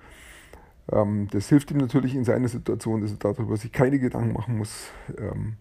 Ähm, 0.90 1.28
das 1.30 1.48
hilft 1.48 1.70
ihm 1.70 1.78
natürlich 1.78 2.14
in 2.14 2.24
seiner 2.24 2.48
Situation, 2.48 3.00
dass 3.00 3.12
er 3.12 3.18
darüber 3.18 3.56
sich 3.56 3.72
keine 3.72 3.98
Gedanken 3.98 4.32
machen 4.32 4.58
muss. 4.58 4.90
Ähm, 5.16 5.56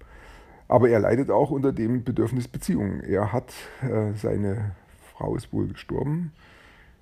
aber 0.67 0.89
er 0.89 0.99
leidet 0.99 1.29
auch 1.29 1.49
unter 1.49 1.71
dem 1.71 2.03
Bedürfnis 2.03 2.47
Beziehung. 2.47 3.01
Er 3.01 3.31
hat 3.31 3.53
äh, 3.81 4.13
seine 4.15 4.75
Frau 5.17 5.35
ist 5.35 5.51
wohl 5.51 5.67
gestorben. 5.67 6.31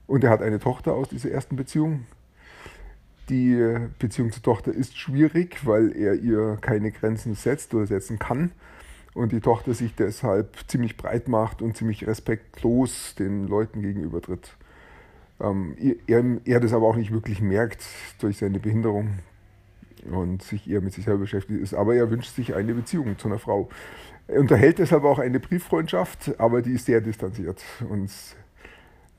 Und 0.07 0.23
er 0.23 0.29
hat 0.29 0.41
eine 0.41 0.59
Tochter 0.59 0.93
aus 0.93 1.09
dieser 1.09 1.31
ersten 1.31 1.55
Beziehung. 1.55 2.05
Die 3.29 3.75
Beziehung 3.97 4.31
zur 4.31 4.43
Tochter 4.43 4.71
ist 4.71 4.97
schwierig, 4.97 5.65
weil 5.65 5.91
er 5.95 6.13
ihr 6.13 6.57
keine 6.61 6.91
Grenzen 6.91 7.33
setzt 7.33 7.73
oder 7.73 7.87
setzen 7.87 8.19
kann. 8.19 8.51
Und 9.15 9.31
die 9.31 9.39
Tochter 9.39 9.73
sich 9.73 9.95
deshalb 9.95 10.57
ziemlich 10.67 10.97
breit 10.97 11.27
macht 11.27 11.61
und 11.61 11.75
ziemlich 11.75 12.05
respektlos 12.05 13.15
den 13.15 13.47
Leuten 13.47 13.81
gegenüber 13.81 14.21
tritt. 14.21 14.55
Ähm, 15.39 15.75
er, 16.07 16.23
er 16.45 16.59
das 16.59 16.73
aber 16.73 16.85
auch 16.85 16.95
nicht 16.95 17.11
wirklich 17.11 17.41
merkt 17.41 17.83
durch 18.19 18.37
seine 18.37 18.59
Behinderung 18.59 19.19
und 20.11 20.43
sich 20.43 20.69
eher 20.69 20.81
mit 20.81 20.93
sich 20.93 21.05
selber 21.05 21.21
beschäftigt 21.21 21.61
ist. 21.61 21.73
Aber 21.73 21.95
er 21.95 22.09
wünscht 22.09 22.35
sich 22.35 22.55
eine 22.55 22.73
Beziehung 22.73 23.17
zu 23.17 23.27
einer 23.27 23.39
Frau. 23.39 23.69
Er 24.27 24.39
unterhält 24.39 24.79
deshalb 24.79 25.03
auch 25.03 25.19
eine 25.19 25.39
Brieffreundschaft, 25.39 26.39
aber 26.39 26.61
die 26.61 26.73
ist 26.73 26.85
sehr 26.85 27.01
distanziert 27.01 27.61
und 27.87 28.11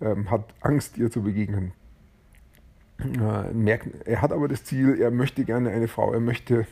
ähm, 0.00 0.30
hat 0.30 0.44
Angst, 0.60 0.98
ihr 0.98 1.10
zu 1.10 1.22
begegnen. 1.22 1.72
Äh, 2.98 3.52
merkt, 3.52 3.88
er 4.06 4.22
hat 4.22 4.32
aber 4.32 4.48
das 4.48 4.64
Ziel, 4.64 5.00
er 5.00 5.10
möchte 5.10 5.44
gerne 5.44 5.70
eine 5.70 5.86
Frau, 5.86 6.12
er 6.12 6.20
möchte 6.20 6.66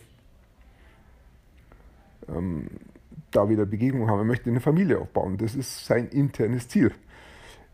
ähm, 2.29 2.67
da 3.31 3.49
wieder 3.49 3.67
Begegnung 3.67 4.09
haben, 4.09 4.21
er 4.21 4.25
möchte 4.25 4.51
eine 4.51 4.61
Familie 4.61 4.99
aufbauen. 4.99 5.37
Das 5.37 5.55
ist 5.55 5.87
sein 5.87 6.09
internes 6.09 6.69
Ziel. 6.69 6.93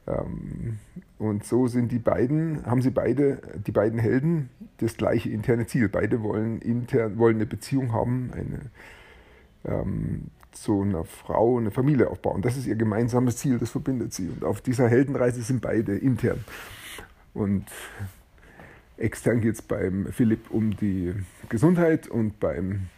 Ähm, 0.06 0.78
und 1.20 1.44
so 1.44 1.66
sind 1.66 1.92
die 1.92 1.98
beiden, 1.98 2.64
haben 2.64 2.80
sie 2.80 2.88
beide, 2.88 3.42
die 3.66 3.72
beiden 3.72 3.98
Helden, 3.98 4.48
das 4.78 4.96
gleiche 4.96 5.28
interne 5.28 5.66
Ziel. 5.66 5.90
Beide 5.90 6.22
wollen, 6.22 6.62
intern, 6.62 7.18
wollen 7.18 7.36
eine 7.36 7.44
Beziehung 7.44 7.92
haben, 7.92 8.30
eine, 8.32 8.70
ähm, 9.66 10.28
zu 10.52 10.80
einer 10.80 11.04
Frau, 11.04 11.58
eine 11.58 11.70
Familie 11.72 12.08
aufbauen. 12.08 12.40
Das 12.40 12.56
ist 12.56 12.66
ihr 12.66 12.74
gemeinsames 12.74 13.36
Ziel, 13.36 13.58
das 13.58 13.68
verbindet 13.68 14.14
sie. 14.14 14.30
Und 14.30 14.44
auf 14.44 14.62
dieser 14.62 14.88
Heldenreise 14.88 15.42
sind 15.42 15.60
beide 15.60 15.94
intern. 15.94 16.42
Und 17.34 17.66
extern 18.96 19.42
geht 19.42 19.56
es 19.56 19.62
beim 19.62 20.06
Philipp 20.06 20.50
um 20.50 20.74
die 20.74 21.12
Gesundheit 21.50 22.08
und 22.08 22.40
beim 22.40 22.88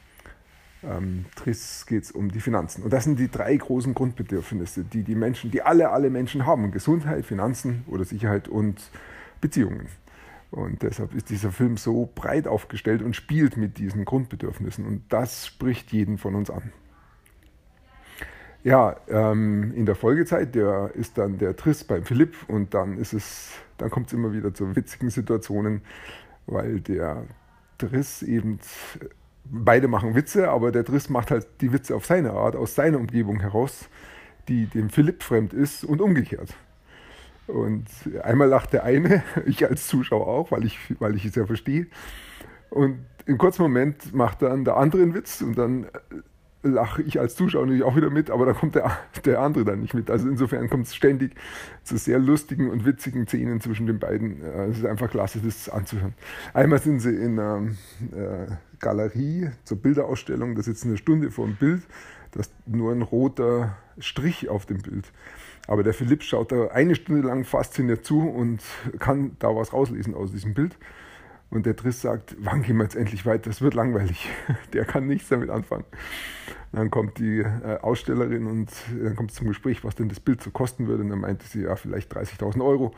ähm, 0.82 1.26
Triss 1.36 1.86
geht 1.86 2.04
es 2.04 2.12
um 2.12 2.30
die 2.30 2.40
Finanzen. 2.40 2.82
Und 2.82 2.92
das 2.92 3.04
sind 3.04 3.18
die 3.18 3.30
drei 3.30 3.56
großen 3.56 3.94
Grundbedürfnisse, 3.94 4.84
die 4.84 5.02
die 5.02 5.14
Menschen, 5.14 5.50
die 5.50 5.62
alle, 5.62 5.90
alle 5.90 6.10
Menschen 6.10 6.46
haben. 6.46 6.70
Gesundheit, 6.70 7.24
Finanzen 7.24 7.84
oder 7.86 8.04
Sicherheit 8.04 8.48
und 8.48 8.90
Beziehungen. 9.40 9.88
Und 10.50 10.82
deshalb 10.82 11.14
ist 11.14 11.30
dieser 11.30 11.50
Film 11.50 11.76
so 11.78 12.10
breit 12.14 12.46
aufgestellt 12.46 13.00
und 13.00 13.16
spielt 13.16 13.56
mit 13.56 13.78
diesen 13.78 14.04
Grundbedürfnissen. 14.04 14.86
Und 14.86 15.04
das 15.08 15.46
spricht 15.46 15.92
jeden 15.92 16.18
von 16.18 16.34
uns 16.34 16.50
an. 16.50 16.72
Ja, 18.64 18.96
ähm, 19.08 19.72
in 19.74 19.86
der 19.86 19.96
Folgezeit, 19.96 20.54
der 20.54 20.92
ist 20.94 21.18
dann 21.18 21.38
der 21.38 21.56
Triss 21.56 21.84
beim 21.84 22.04
Philipp 22.04 22.36
und 22.48 22.74
dann 22.74 22.98
ist 22.98 23.12
es, 23.12 23.50
dann 23.78 23.90
kommt 23.90 24.08
es 24.08 24.12
immer 24.12 24.32
wieder 24.32 24.54
zu 24.54 24.76
witzigen 24.76 25.10
Situationen, 25.10 25.80
weil 26.46 26.80
der 26.80 27.24
Triss 27.78 28.22
eben 28.22 28.60
beide 29.44 29.88
machen 29.88 30.14
Witze, 30.14 30.50
aber 30.50 30.72
der 30.72 30.82
Driss 30.82 31.08
macht 31.08 31.30
halt 31.30 31.46
die 31.60 31.72
Witze 31.72 31.94
auf 31.94 32.06
seine 32.06 32.32
Art, 32.32 32.56
aus 32.56 32.74
seiner 32.74 32.98
Umgebung 32.98 33.40
heraus, 33.40 33.88
die 34.48 34.66
dem 34.66 34.90
Philipp 34.90 35.22
fremd 35.22 35.52
ist 35.52 35.84
und 35.84 36.00
umgekehrt. 36.00 36.54
Und 37.46 37.86
einmal 38.22 38.48
lacht 38.48 38.72
der 38.72 38.84
eine, 38.84 39.22
ich 39.46 39.66
als 39.68 39.86
Zuschauer 39.86 40.26
auch, 40.26 40.50
weil 40.50 40.64
ich, 40.64 40.78
weil 41.00 41.16
ich 41.16 41.24
es 41.24 41.34
ja 41.34 41.46
verstehe. 41.46 41.86
Und 42.70 43.04
im 43.26 43.38
kurzen 43.38 43.62
Moment 43.62 44.14
macht 44.14 44.42
dann 44.42 44.64
der 44.64 44.76
andere 44.76 45.02
einen 45.02 45.14
Witz 45.14 45.42
und 45.42 45.56
dann 45.56 45.86
lache 46.62 47.02
ich 47.02 47.18
als 47.18 47.34
Zuschauer 47.34 47.62
natürlich 47.62 47.84
auch 47.84 47.96
wieder 47.96 48.10
mit, 48.10 48.30
aber 48.30 48.46
da 48.46 48.52
kommt 48.52 48.74
der, 48.74 48.96
der 49.24 49.40
andere 49.40 49.64
dann 49.64 49.80
nicht 49.80 49.94
mit. 49.94 50.10
Also 50.10 50.28
insofern 50.28 50.68
kommt 50.68 50.86
es 50.86 50.94
ständig 50.94 51.34
zu 51.82 51.96
sehr 51.96 52.18
lustigen 52.18 52.70
und 52.70 52.86
witzigen 52.86 53.26
Szenen 53.26 53.60
zwischen 53.60 53.86
den 53.86 53.98
beiden. 53.98 54.42
Es 54.42 54.78
ist 54.78 54.86
einfach 54.86 55.10
klasse, 55.10 55.40
das 55.44 55.68
anzuhören. 55.68 56.14
Einmal 56.54 56.80
sind 56.80 57.00
sie 57.00 57.14
in 57.14 57.38
einer 57.38 57.68
äh, 58.12 58.46
Galerie 58.78 59.50
zur 59.64 59.78
Bilderausstellung, 59.78 60.54
da 60.54 60.62
sitzen 60.62 60.88
eine 60.88 60.98
Stunde 60.98 61.30
vor 61.30 61.46
dem 61.46 61.56
Bild, 61.56 61.82
da 62.32 62.40
ist 62.40 62.52
nur 62.66 62.92
ein 62.92 63.02
roter 63.02 63.76
Strich 63.98 64.48
auf 64.48 64.66
dem 64.66 64.78
Bild. 64.78 65.12
Aber 65.66 65.82
der 65.82 65.94
Philipp 65.94 66.22
schaut 66.22 66.52
da 66.52 66.68
eine 66.68 66.94
Stunde 66.94 67.26
lang 67.26 67.44
fasziniert 67.44 68.04
zu 68.04 68.20
und 68.28 68.62
kann 68.98 69.36
da 69.38 69.54
was 69.54 69.72
rauslesen 69.72 70.14
aus 70.14 70.32
diesem 70.32 70.54
Bild. 70.54 70.76
Und 71.52 71.66
der 71.66 71.74
Driss 71.74 72.00
sagt, 72.00 72.34
wann 72.38 72.62
gehen 72.62 72.78
wir 72.78 72.84
jetzt 72.84 72.96
endlich 72.96 73.26
weiter? 73.26 73.50
Das 73.50 73.60
wird 73.60 73.74
langweilig. 73.74 74.26
Der 74.72 74.86
kann 74.86 75.06
nichts 75.06 75.28
damit 75.28 75.50
anfangen. 75.50 75.84
Dann 76.72 76.90
kommt 76.90 77.18
die 77.18 77.40
äh, 77.40 77.78
Ausstellerin 77.82 78.46
und 78.46 78.70
äh, 78.70 79.04
dann 79.04 79.16
kommt 79.16 79.32
es 79.32 79.36
zum 79.36 79.48
Gespräch, 79.48 79.84
was 79.84 79.94
denn 79.94 80.08
das 80.08 80.18
Bild 80.18 80.42
so 80.42 80.50
kosten 80.50 80.86
würde. 80.86 81.02
Und 81.02 81.10
dann 81.10 81.20
meinte 81.20 81.46
sie, 81.46 81.64
ja, 81.64 81.76
vielleicht 81.76 82.10
30.000 82.10 82.64
Euro. 82.64 82.94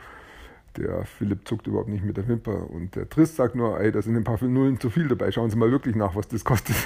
Der 0.77 1.03
Philipp 1.03 1.45
zuckt 1.45 1.67
überhaupt 1.67 1.89
nicht 1.89 2.05
mit 2.05 2.15
der 2.15 2.29
Wimper. 2.29 2.69
Und 2.69 2.95
der 2.95 3.09
Triss 3.09 3.35
sagt 3.35 3.55
nur, 3.55 3.77
ey, 3.77 3.91
da 3.91 4.01
sind 4.01 4.15
ein 4.15 4.23
paar 4.23 4.41
Nullen 4.41 4.79
zu 4.79 4.89
viel 4.89 5.09
dabei. 5.09 5.33
Schauen 5.33 5.49
Sie 5.49 5.57
mal 5.57 5.71
wirklich 5.71 5.97
nach, 5.97 6.15
was 6.15 6.29
das 6.29 6.45
kostet. 6.45 6.77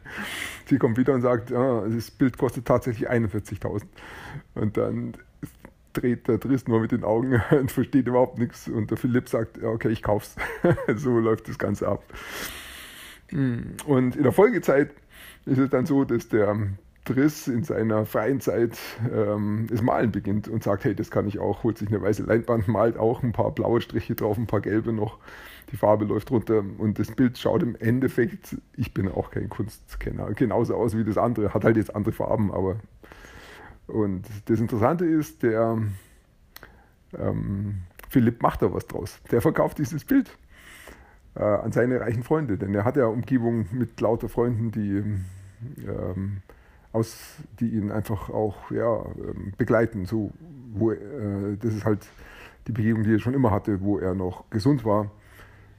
sie 0.66 0.78
kommt 0.78 0.96
wieder 0.96 1.12
und 1.12 1.20
sagt, 1.20 1.50
ja, 1.50 1.86
das 1.86 2.10
Bild 2.10 2.38
kostet 2.38 2.64
tatsächlich 2.64 3.10
41.000. 3.10 3.82
Und 4.54 4.78
dann 4.78 5.12
dreht 5.92 6.28
der 6.28 6.38
Driss 6.38 6.66
nur 6.66 6.80
mit 6.80 6.92
den 6.92 7.04
Augen 7.04 7.42
und 7.50 7.70
versteht 7.70 8.06
überhaupt 8.06 8.38
nichts. 8.38 8.68
Und 8.68 8.90
der 8.90 8.98
Philipp 8.98 9.28
sagt, 9.28 9.62
okay, 9.62 9.88
ich 9.88 10.02
kauf's. 10.02 10.36
so 10.96 11.18
läuft 11.18 11.48
das 11.48 11.58
Ganze 11.58 11.88
ab. 11.88 12.02
Hm. 13.28 13.74
Und 13.86 14.16
in 14.16 14.22
der 14.22 14.32
Folgezeit 14.32 14.90
ist 15.46 15.58
es 15.58 15.70
dann 15.70 15.86
so, 15.86 16.04
dass 16.04 16.28
der 16.28 16.56
Driss 17.04 17.48
in 17.48 17.64
seiner 17.64 18.06
freien 18.06 18.40
Zeit 18.40 18.78
ähm, 19.12 19.66
das 19.68 19.82
Malen 19.82 20.12
beginnt 20.12 20.46
und 20.46 20.62
sagt, 20.62 20.84
hey, 20.84 20.94
das 20.94 21.10
kann 21.10 21.26
ich 21.26 21.40
auch, 21.40 21.64
holt 21.64 21.78
sich 21.78 21.88
eine 21.88 22.00
weiße 22.00 22.22
Leinwand, 22.22 22.68
malt 22.68 22.96
auch 22.96 23.22
ein 23.22 23.32
paar 23.32 23.50
blaue 23.50 23.80
Striche 23.80 24.14
drauf, 24.14 24.38
ein 24.38 24.46
paar 24.46 24.60
gelbe 24.60 24.92
noch, 24.92 25.18
die 25.72 25.76
Farbe 25.76 26.04
läuft 26.04 26.30
runter 26.30 26.62
und 26.78 27.00
das 27.00 27.10
Bild 27.10 27.38
schaut 27.38 27.62
im 27.64 27.74
Endeffekt, 27.74 28.56
ich 28.76 28.94
bin 28.94 29.08
auch 29.08 29.32
kein 29.32 29.48
Kunstkenner, 29.48 30.32
genauso 30.34 30.76
aus 30.76 30.96
wie 30.96 31.02
das 31.02 31.18
andere, 31.18 31.52
hat 31.52 31.64
halt 31.64 31.76
jetzt 31.76 31.94
andere 31.96 32.12
Farben, 32.12 32.52
aber 32.52 32.76
und 33.86 34.26
das 34.46 34.60
Interessante 34.60 35.04
ist, 35.04 35.42
der 35.42 35.78
ähm, 37.18 37.82
Philipp 38.08 38.42
macht 38.42 38.62
da 38.62 38.72
was 38.72 38.86
draus. 38.86 39.20
Der 39.30 39.40
verkauft 39.40 39.78
dieses 39.78 40.04
Bild 40.04 40.30
äh, 41.34 41.42
an 41.42 41.72
seine 41.72 42.00
reichen 42.00 42.22
Freunde, 42.22 42.58
denn 42.58 42.74
er 42.74 42.84
hat 42.84 42.96
ja 42.96 43.06
Umgebung 43.06 43.66
mit 43.72 44.00
lauter 44.00 44.28
Freunden, 44.28 44.70
die, 44.70 45.02
ähm, 45.86 46.42
aus, 46.92 47.36
die 47.60 47.70
ihn 47.70 47.90
einfach 47.90 48.30
auch 48.30 48.70
ja, 48.70 49.04
ähm, 49.16 49.52
begleiten. 49.56 50.04
So, 50.06 50.32
wo, 50.72 50.92
äh, 50.92 51.56
das 51.60 51.74
ist 51.74 51.84
halt 51.84 52.06
die 52.66 52.72
Begegnung, 52.72 53.04
die 53.04 53.14
er 53.14 53.18
schon 53.18 53.34
immer 53.34 53.50
hatte, 53.50 53.80
wo 53.80 53.98
er 53.98 54.14
noch 54.14 54.48
gesund 54.50 54.84
war 54.84 55.10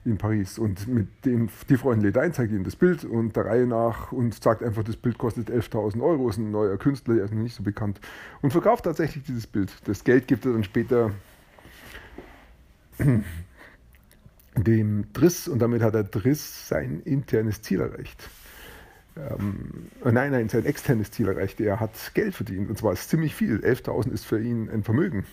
in 0.05 0.17
Paris. 0.17 0.60
Und 0.60 0.88
mit 0.88 1.07
den, 1.25 1.50
die 1.69 1.77
Freundin 1.77 2.05
lädt 2.05 2.17
ein, 2.17 2.33
zeigt 2.33 2.51
ihm 2.51 2.63
das 2.63 2.75
Bild 2.75 3.05
und 3.05 3.36
der 3.36 3.45
Reihe 3.45 3.65
nach 3.65 4.12
und 4.12 4.33
sagt 4.41 4.63
einfach, 4.63 4.83
das 4.83 4.98
Bild 4.98 5.17
kostet 5.17 5.50
11.000 5.50 6.01
Euro, 6.01 6.29
ist 6.29 6.38
ein 6.38 6.51
neuer 6.51 6.77
Künstler, 6.77 7.15
der 7.15 7.25
ist 7.25 7.33
noch 7.33 7.41
nicht 7.41 7.55
so 7.55 7.63
bekannt. 7.63 8.00
Und 8.41 8.51
verkauft 8.51 8.86
tatsächlich 8.86 9.24
dieses 9.24 9.48
Bild. 9.48 9.72
Das 9.86 10.03
Geld 10.03 10.27
gibt 10.27 10.45
er 10.45 10.53
dann 10.53 10.63
später 10.63 11.12
dem 14.57 15.13
Driss 15.13 15.48
und 15.48 15.60
damit 15.60 15.81
hat 15.81 15.93
der 15.93 16.03
Driss 16.03 16.67
sein 16.67 17.01
internes 17.05 17.62
Ziel 17.62 17.81
erreicht. 17.81 18.29
Ähm, 19.15 19.89
nein, 20.03 20.31
nein, 20.31 20.50
sein 20.50 20.65
externes 20.65 21.12
Ziel 21.12 21.27
erreicht. 21.27 21.62
Er 21.62 21.79
hat 21.79 21.91
Geld 22.13 22.36
verdient 22.36 22.69
und 22.69 22.77
zwar 22.77 22.93
ist 22.93 23.10
ziemlich 23.10 23.36
viel. 23.36 23.60
11.000 23.60 24.12
ist 24.12 24.25
für 24.25 24.41
ihn 24.41 24.69
ein 24.69 24.83
Vermögen. 24.83 25.25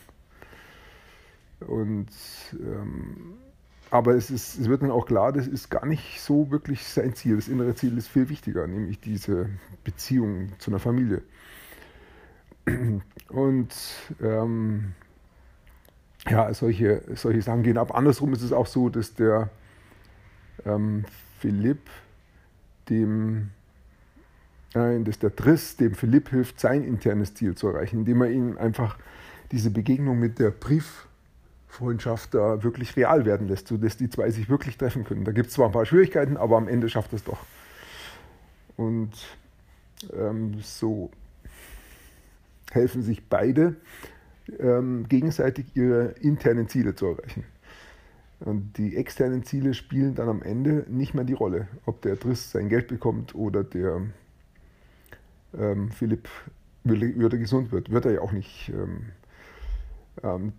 Und 1.61 2.09
ähm, 2.53 3.35
aber 3.91 4.15
es, 4.15 4.31
ist, 4.31 4.59
es 4.59 4.69
wird 4.69 4.83
dann 4.83 4.91
auch 4.91 5.07
klar, 5.07 5.33
das 5.33 5.47
ist 5.47 5.69
gar 5.69 5.85
nicht 5.85 6.21
so 6.21 6.51
wirklich 6.51 6.87
sein 6.87 7.15
Ziel. 7.15 7.37
Das 7.37 7.49
innere 7.49 7.75
Ziel 7.75 7.99
ist 7.99 8.09
viel 8.09 8.29
wichtiger, 8.29 8.67
nämlich 8.67 9.01
diese 9.01 9.49
Beziehung 9.83 10.53
zu 10.59 10.71
einer 10.71 10.79
Familie. 10.79 11.23
Und 13.29 13.75
ähm, 14.23 14.93
ja, 16.29 16.53
solche, 16.55 17.03
solche 17.15 17.43
Sachen 17.43 17.63
gehen 17.63 17.79
ab. 17.79 17.95
Andersrum 17.95 18.33
ist 18.33 18.43
es 18.43 18.53
auch 18.53 18.67
so, 18.67 18.89
dass 18.91 19.15
der 19.15 19.51
ähm, 20.65 21.05
Philipp 21.39 21.89
dem, 22.89 23.51
äh, 24.75 25.01
dass 25.01 25.19
der 25.19 25.35
Triss 25.35 25.77
dem 25.77 25.95
Philipp 25.95 26.29
hilft, 26.29 26.61
sein 26.61 26.85
internes 26.85 27.35
Ziel 27.35 27.55
zu 27.55 27.69
erreichen, 27.69 28.01
indem 28.01 28.23
er 28.23 28.31
ihm 28.31 28.59
einfach 28.59 28.99
diese 29.51 29.71
Begegnung 29.71 30.19
mit 30.21 30.39
der 30.39 30.51
Brief 30.51 31.09
Freundschaft 31.71 32.35
da 32.35 32.63
wirklich 32.63 32.97
real 32.97 33.25
werden 33.25 33.49
lässt, 33.49 33.69
sodass 33.69 33.97
die 33.97 34.11
zwei 34.11 34.31
sich 34.31 34.51
wirklich 34.51 34.77
treffen 34.77 35.05
können. 35.05 35.25
Da 35.25 35.33
gibt 35.33 35.49
es 35.49 35.55
zwar 35.55 35.67
ein 35.67 35.73
paar 35.73 35.87
Schwierigkeiten, 35.87 36.37
aber 36.37 36.57
am 36.57 36.69
Ende 36.69 36.89
schafft 36.89 37.13
es 37.13 37.23
doch. 37.23 37.39
Und 38.77 39.13
ähm, 40.13 40.59
so 40.63 41.11
helfen 42.73 43.03
sich 43.03 43.29
beide 43.29 43.77
ähm, 44.59 45.07
gegenseitig 45.09 45.67
ihre 45.75 46.07
internen 46.21 46.69
Ziele 46.69 46.95
zu 46.95 47.07
erreichen. 47.07 47.45
Und 48.41 48.79
die 48.79 48.97
externen 48.97 49.45
Ziele 49.45 49.75
spielen 49.75 50.15
dann 50.15 50.29
am 50.29 50.43
Ende 50.43 50.87
nicht 50.89 51.15
mehr 51.15 51.25
die 51.25 51.35
Rolle, 51.35 51.69
ob 51.87 52.03
der 52.03 52.17
Driss 52.17 52.51
sein 52.51 52.69
Geld 52.69 52.89
bekommt 52.89 53.35
oder 53.35 53.63
der 53.63 54.01
ähm, 55.57 55.91
Philipp 55.91 56.29
würde 56.83 57.39
gesund 57.39 57.71
wird. 57.71 57.91
Wird 57.91 58.07
er 58.07 58.13
ja 58.13 58.21
auch 58.23 58.33
nicht. 58.33 58.71
Ähm, 58.71 59.11
ähm 60.25 60.53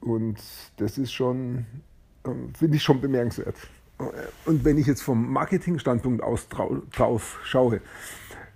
Und 0.00 0.38
das 0.76 0.98
ist 0.98 1.12
schon, 1.12 1.66
ähm, 2.26 2.54
finde 2.54 2.76
ich 2.76 2.82
schon 2.82 3.00
bemerkenswert. 3.00 3.56
Und 4.44 4.64
wenn 4.64 4.78
ich 4.78 4.86
jetzt 4.86 5.02
vom 5.02 5.32
Marketingstandpunkt 5.32 6.22
aus 6.22 6.48
drauf 6.48 7.40
schaue, 7.42 7.80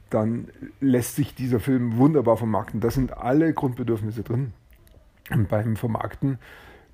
dann 0.08 0.48
lässt 0.80 1.16
sich 1.16 1.34
dieser 1.34 1.58
Film 1.58 1.96
wunderbar 1.96 2.36
vermarkten. 2.36 2.80
Da 2.80 2.90
sind 2.90 3.16
alle 3.16 3.52
Grundbedürfnisse 3.52 4.22
drin. 4.22 4.52
Und 5.30 5.48
beim 5.48 5.76
Vermarkten 5.76 6.38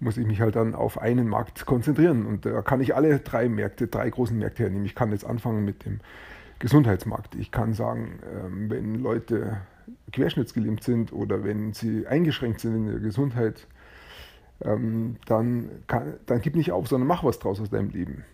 muss 0.01 0.17
ich 0.17 0.27
mich 0.27 0.41
halt 0.41 0.57
dann 0.57 0.75
auf 0.75 0.99
einen 0.99 1.29
Markt 1.29 1.67
konzentrieren. 1.67 2.25
Und 2.25 2.47
da 2.47 2.63
kann 2.63 2.81
ich 2.81 2.95
alle 2.95 3.19
drei 3.19 3.49
Märkte, 3.49 3.89
drei 3.89 4.09
großen 4.09 4.39
Märkte 4.39 4.63
hernehmen. 4.63 4.87
Ich 4.87 4.95
kann 4.95 5.11
jetzt 5.11 5.25
anfangen 5.25 5.65
mit 5.65 5.85
dem 5.85 6.01
Gesundheitsmarkt. 6.59 7.35
Ich 7.35 7.51
kann 7.51 7.75
sagen, 7.75 8.21
ähm, 8.33 8.71
wenn 8.71 8.95
Leute 8.95 9.59
querschnittsgelähmt 10.13 10.83
sind 10.83 11.13
oder 11.13 11.45
wenn 11.45 11.73
sie 11.73 12.07
eingeschränkt 12.07 12.61
sind 12.61 12.75
in 12.77 12.87
der 12.87 13.01
Gesundheit, 13.01 13.67
ähm, 14.61 15.17
dann, 15.27 15.71
kann, 15.87 16.15
dann 16.27 16.41
gib 16.41 16.57
nicht 16.57 16.73
auf, 16.73 16.89
sondern 16.89 17.07
mach 17.07 17.25
was 17.25 17.39
draus 17.39 17.61
aus 17.61 17.71
deinem 17.71 17.91
Leben. 17.91 18.25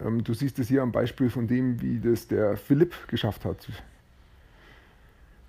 Ähm, 0.00 0.24
du 0.24 0.34
siehst 0.34 0.58
es 0.58 0.68
hier 0.68 0.82
am 0.82 0.92
Beispiel 0.92 1.30
von 1.30 1.46
dem, 1.46 1.80
wie 1.80 2.00
das 2.00 2.28
der 2.28 2.56
Philipp 2.56 2.94
geschafft 3.08 3.44
hat. 3.44 3.68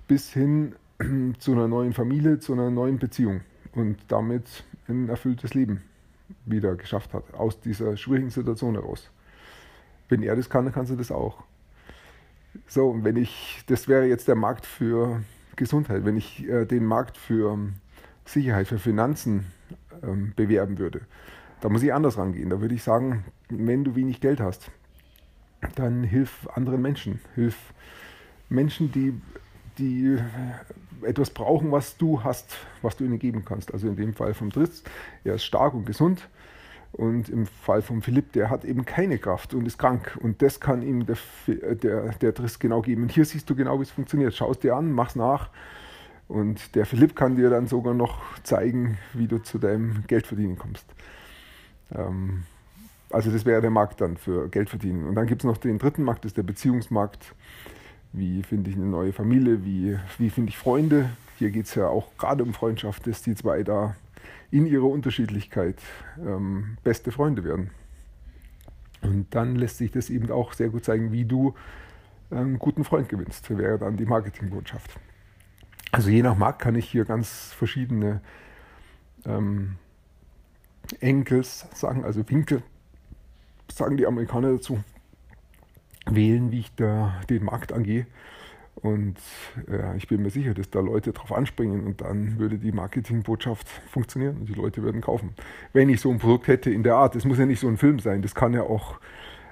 Bis 0.07 0.31
hin 0.31 0.75
zu 1.39 1.53
einer 1.53 1.67
neuen 1.67 1.93
Familie, 1.93 2.39
zu 2.39 2.53
einer 2.53 2.69
neuen 2.69 2.99
Beziehung 2.99 3.41
und 3.73 3.97
damit 4.07 4.63
ein 4.87 5.09
erfülltes 5.09 5.53
Leben 5.53 5.81
wieder 6.45 6.75
geschafft 6.75 7.13
hat, 7.13 7.33
aus 7.33 7.59
dieser 7.59 7.97
schwierigen 7.97 8.29
Situation 8.29 8.75
heraus. 8.75 9.09
Wenn 10.09 10.23
er 10.23 10.35
das 10.35 10.49
kann, 10.49 10.65
dann 10.65 10.73
kannst 10.73 10.91
du 10.91 10.95
das 10.95 11.11
auch. 11.11 11.43
So, 12.67 12.89
und 12.89 13.03
wenn 13.03 13.15
ich, 13.15 13.63
das 13.67 13.87
wäre 13.87 14.05
jetzt 14.05 14.27
der 14.27 14.35
Markt 14.35 14.65
für 14.65 15.23
Gesundheit, 15.55 16.05
wenn 16.05 16.17
ich 16.17 16.47
äh, 16.47 16.65
den 16.65 16.85
Markt 16.85 17.17
für 17.17 17.57
Sicherheit, 18.25 18.67
für 18.67 18.79
Finanzen 18.79 19.45
ähm, 20.03 20.33
bewerben 20.35 20.77
würde, 20.79 21.01
da 21.61 21.69
muss 21.69 21.83
ich 21.83 21.93
anders 21.93 22.17
rangehen. 22.17 22.49
Da 22.49 22.61
würde 22.61 22.75
ich 22.75 22.83
sagen, 22.83 23.25
wenn 23.49 23.83
du 23.83 23.95
wenig 23.95 24.19
Geld 24.19 24.39
hast, 24.39 24.71
dann 25.75 26.03
hilf 26.03 26.47
anderen 26.53 26.81
Menschen. 26.81 27.19
Hilf 27.35 27.73
Menschen, 28.49 28.91
die, 28.91 29.13
die 29.77 30.17
etwas 31.03 31.29
brauchen, 31.29 31.71
was 31.71 31.97
du 31.97 32.23
hast, 32.23 32.57
was 32.81 32.97
du 32.97 33.03
ihnen 33.03 33.19
geben 33.19 33.45
kannst. 33.45 33.73
Also 33.73 33.87
in 33.87 33.95
dem 33.95 34.13
Fall 34.13 34.33
vom 34.33 34.49
Driss, 34.49 34.83
er 35.23 35.35
ist 35.35 35.43
stark 35.43 35.73
und 35.73 35.85
gesund. 35.85 36.27
Und 36.93 37.29
im 37.29 37.45
Fall 37.45 37.81
von 37.81 38.01
Philipp, 38.01 38.33
der 38.33 38.49
hat 38.49 38.65
eben 38.65 38.83
keine 38.83 39.17
Kraft 39.17 39.53
und 39.53 39.65
ist 39.65 39.77
krank. 39.77 40.17
Und 40.21 40.41
das 40.41 40.59
kann 40.59 40.81
ihm 40.81 41.05
der, 41.05 41.17
der, 41.47 42.09
der 42.09 42.31
Driss 42.33 42.59
genau 42.59 42.81
geben. 42.81 43.03
Und 43.03 43.11
hier 43.11 43.23
siehst 43.23 43.49
du 43.49 43.55
genau, 43.55 43.79
wie 43.79 43.83
es 43.83 43.91
funktioniert. 43.91 44.33
Schau 44.33 44.51
es 44.51 44.59
dir 44.59 44.75
an, 44.75 44.91
mach's 44.91 45.15
nach. 45.15 45.49
Und 46.31 46.75
der 46.75 46.85
Philipp 46.85 47.13
kann 47.13 47.35
dir 47.35 47.49
dann 47.49 47.67
sogar 47.67 47.93
noch 47.93 48.21
zeigen, 48.43 48.97
wie 49.13 49.27
du 49.27 49.39
zu 49.39 49.59
deinem 49.59 50.05
Geldverdienen 50.07 50.57
kommst. 50.57 50.85
Ähm, 51.93 52.43
also 53.09 53.29
das 53.29 53.43
wäre 53.43 53.59
der 53.59 53.69
Markt 53.69 53.99
dann 53.99 54.15
für 54.15 54.47
Geldverdienen. 54.47 55.09
Und 55.09 55.15
dann 55.15 55.27
gibt 55.27 55.41
es 55.41 55.45
noch 55.45 55.57
den 55.57 55.77
dritten 55.77 56.03
Markt, 56.03 56.23
das 56.23 56.29
ist 56.29 56.37
der 56.37 56.43
Beziehungsmarkt. 56.43 57.35
Wie 58.13 58.43
finde 58.43 58.69
ich 58.69 58.77
eine 58.77 58.85
neue 58.85 59.11
Familie? 59.11 59.65
Wie, 59.65 59.99
wie 60.17 60.29
finde 60.29 60.51
ich 60.51 60.57
Freunde? 60.57 61.09
Hier 61.37 61.51
geht 61.51 61.65
es 61.65 61.75
ja 61.75 61.87
auch 61.87 62.07
gerade 62.17 62.43
um 62.43 62.53
Freundschaft, 62.53 63.07
dass 63.07 63.21
die 63.21 63.35
zwei 63.35 63.63
da 63.63 63.97
in 64.51 64.65
ihrer 64.65 64.85
Unterschiedlichkeit 64.85 65.79
ähm, 66.25 66.77
beste 66.81 67.11
Freunde 67.11 67.43
werden. 67.43 67.71
Und 69.01 69.35
dann 69.35 69.57
lässt 69.57 69.79
sich 69.79 69.91
das 69.91 70.09
eben 70.09 70.31
auch 70.31 70.53
sehr 70.53 70.69
gut 70.69 70.85
zeigen, 70.85 71.11
wie 71.11 71.25
du 71.25 71.55
einen 72.29 72.57
guten 72.57 72.85
Freund 72.85 73.09
gewinnst. 73.09 73.49
Das 73.49 73.57
wäre 73.57 73.77
dann 73.77 73.97
die 73.97 74.05
Marketingbotschaft. 74.05 74.97
Also 75.91 76.09
je 76.09 76.23
nach 76.23 76.37
Markt 76.37 76.61
kann 76.61 76.75
ich 76.75 76.89
hier 76.89 77.05
ganz 77.05 77.53
verschiedene 77.53 78.21
ähm, 79.25 79.75
Enkels 80.99 81.67
sagen, 81.73 82.03
also 82.05 82.27
Winkel, 82.29 82.63
sagen 83.71 83.97
die 83.97 84.07
Amerikaner 84.07 84.53
dazu, 84.53 84.83
wählen, 86.05 86.51
wie 86.51 86.59
ich 86.59 86.75
da 86.75 87.21
den 87.29 87.43
Markt 87.43 87.73
angehe. 87.73 88.07
Und 88.75 89.17
äh, 89.69 89.97
ich 89.97 90.07
bin 90.07 90.23
mir 90.23 90.29
sicher, 90.29 90.53
dass 90.53 90.69
da 90.69 90.79
Leute 90.79 91.11
drauf 91.11 91.31
anspringen 91.31 91.85
und 91.85 92.01
dann 92.01 92.39
würde 92.39 92.57
die 92.57 92.71
Marketingbotschaft 92.71 93.67
funktionieren 93.67 94.37
und 94.37 94.49
die 94.49 94.53
Leute 94.53 94.81
würden 94.81 95.01
kaufen. 95.01 95.35
Wenn 95.73 95.89
ich 95.89 96.01
so 96.01 96.09
ein 96.09 96.19
Produkt 96.19 96.47
hätte 96.47 96.71
in 96.71 96.83
der 96.83 96.95
Art, 96.95 97.15
das 97.15 97.25
muss 97.25 97.37
ja 97.37 97.45
nicht 97.45 97.59
so 97.59 97.67
ein 97.67 97.77
Film 97.77 97.99
sein, 97.99 98.21
das 98.21 98.33
kann 98.33 98.53
ja 98.53 98.63
auch 98.63 98.99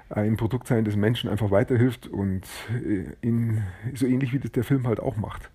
ein 0.09 0.37
Produkt 0.37 0.67
sein, 0.67 0.85
das 0.85 0.95
Menschen 0.95 1.29
einfach 1.29 1.51
weiterhilft 1.51 2.07
und 2.07 2.43
äh, 2.69 3.05
in, 3.21 3.61
so 3.93 4.07
ähnlich 4.07 4.33
wie 4.33 4.39
das 4.39 4.51
der 4.51 4.63
Film 4.63 4.87
halt 4.87 4.99
auch 4.99 5.17
macht, 5.17 5.51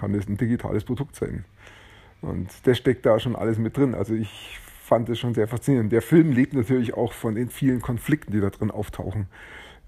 kann 0.00 0.12
das 0.12 0.28
ein 0.28 0.36
digitales 0.36 0.84
Produkt 0.84 1.16
sein. 1.16 1.44
Und 2.22 2.48
das 2.64 2.78
steckt 2.78 3.06
da 3.06 3.18
schon 3.20 3.36
alles 3.36 3.58
mit 3.58 3.76
drin. 3.76 3.94
Also 3.94 4.14
ich 4.14 4.58
fand 4.82 5.08
es 5.08 5.18
schon 5.18 5.34
sehr 5.34 5.46
faszinierend. 5.46 5.92
Der 5.92 6.02
Film 6.02 6.32
lebt 6.32 6.54
natürlich 6.54 6.94
auch 6.94 7.12
von 7.12 7.34
den 7.34 7.50
vielen 7.50 7.80
Konflikten, 7.80 8.32
die 8.32 8.40
da 8.40 8.50
drin 8.50 8.70
auftauchen 8.70 9.26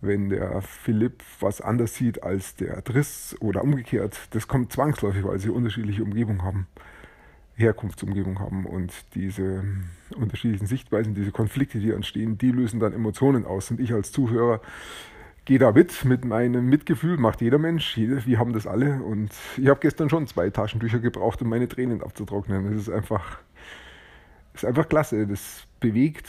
wenn 0.03 0.29
der 0.29 0.61
Philipp 0.63 1.23
was 1.41 1.61
anders 1.61 1.95
sieht 1.95 2.23
als 2.25 2.57
der 2.57 2.83
Driss 2.83 3.37
oder 3.41 3.63
umgekehrt. 3.63 4.19
Das 4.33 4.49
kommt 4.49 4.73
zwangsläufig, 4.73 5.25
weil 5.25 5.39
sie 5.39 5.49
unterschiedliche 5.49 6.03
Umgebungen 6.03 6.43
haben, 6.43 6.67
Herkunftsumgebung 7.55 8.41
haben 8.41 8.67
und 8.67 8.93
diese 9.15 9.65
unterschiedlichen 10.17 10.67
Sichtweisen, 10.67 11.15
diese 11.15 11.31
Konflikte, 11.31 11.79
die 11.79 11.93
entstehen, 11.93 12.37
die 12.37 12.51
lösen 12.51 12.81
dann 12.81 12.93
Emotionen 12.93 13.47
aus. 13.47 13.71
Und 13.71 13.79
ich 13.79 13.93
als 13.93 14.11
Zuhörer 14.11 14.61
gehe 15.45 15.59
da 15.59 15.73
mit, 15.73 16.05
mit 16.05 16.25
meinem 16.25 16.67
Mitgefühl, 16.67 17.17
macht 17.17 17.41
jeder 17.41 17.59
Mensch, 17.59 17.97
wir 17.97 18.39
haben 18.39 18.53
das 18.53 18.67
alle. 18.67 19.03
Und 19.03 19.31
ich 19.57 19.69
habe 19.69 19.81
gestern 19.81 20.09
schon 20.09 20.27
zwei 20.27 20.51
Taschentücher 20.51 21.01
gebraucht, 21.01 21.43
um 21.43 21.49
meine 21.49 21.69
Tränen 21.69 22.03
abzutrocknen. 22.03 22.71
Das 22.71 22.83
ist 22.83 22.91
einfach, 22.91 23.39
ist 24.55 24.65
einfach 24.65 24.89
klasse. 24.89 25.27
Das 25.27 25.67
bewegt. 25.81 26.29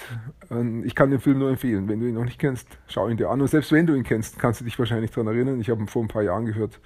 Ich 0.84 0.96
kann 0.96 1.12
den 1.12 1.20
Film 1.20 1.40
nur 1.40 1.50
empfehlen. 1.52 1.88
Wenn 1.88 2.00
du 2.00 2.08
ihn 2.08 2.16
noch 2.16 2.26
nicht 2.26 2.40
kennst, 2.40 2.68
schau 2.88 3.08
ihn 3.08 3.18
dir 3.18 3.30
an. 3.30 3.40
Und 3.40 3.48
selbst 3.48 3.72
wenn 3.72 3.86
du 3.86 3.94
ihn 3.94 4.04
kennst, 4.04 4.40
kannst 4.40 4.62
du 4.62 4.66
dich 4.66 4.80
wahrscheinlich 4.80 5.12
daran 5.12 5.28
erinnern. 5.28 5.62
Ich 5.62 5.70
habe 5.70 5.82
ihn 5.82 5.88
vor 5.88 6.04
ein 6.04 6.08
paar 6.08 6.24
Jahren 6.24 6.46
gehört, 6.46 6.80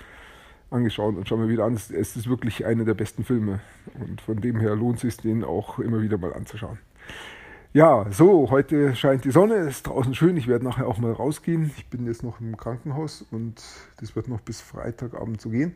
angeschaut 0.70 1.16
und 1.16 1.30
schau 1.30 1.38
mir 1.38 1.48
wieder 1.48 1.64
an. 1.64 1.76
Es 1.76 1.92
ist 1.92 2.28
wirklich 2.28 2.66
einer 2.66 2.84
der 2.84 2.94
besten 2.94 3.24
Filme. 3.24 3.62
Und 4.00 4.20
von 4.20 4.42
dem 4.42 4.60
her 4.60 4.76
lohnt 4.76 4.98
es 4.98 5.02
sich, 5.04 5.18
den 5.18 5.46
auch 5.46 5.80
immer 5.80 6.02
wieder 6.02 6.18
mal 6.18 6.34
anzuschauen. 6.34 6.78
Ja, 7.78 8.08
so, 8.10 8.50
heute 8.50 8.96
scheint 8.96 9.24
die 9.24 9.30
Sonne, 9.30 9.58
ist 9.58 9.86
draußen 9.86 10.16
schön. 10.16 10.36
Ich 10.36 10.48
werde 10.48 10.66
nachher 10.66 10.88
auch 10.88 10.98
mal 10.98 11.12
rausgehen. 11.12 11.72
Ich 11.78 11.86
bin 11.86 12.08
jetzt 12.08 12.24
noch 12.24 12.42
im 12.42 12.58
Krankenhaus 12.58 13.24
und 13.30 13.62
das 14.00 14.16
wird 14.16 14.30
noch 14.30 14.42
bis 14.42 14.62
Freitagabend 14.62 15.40
so 15.40 15.52
gehen. 15.52 15.76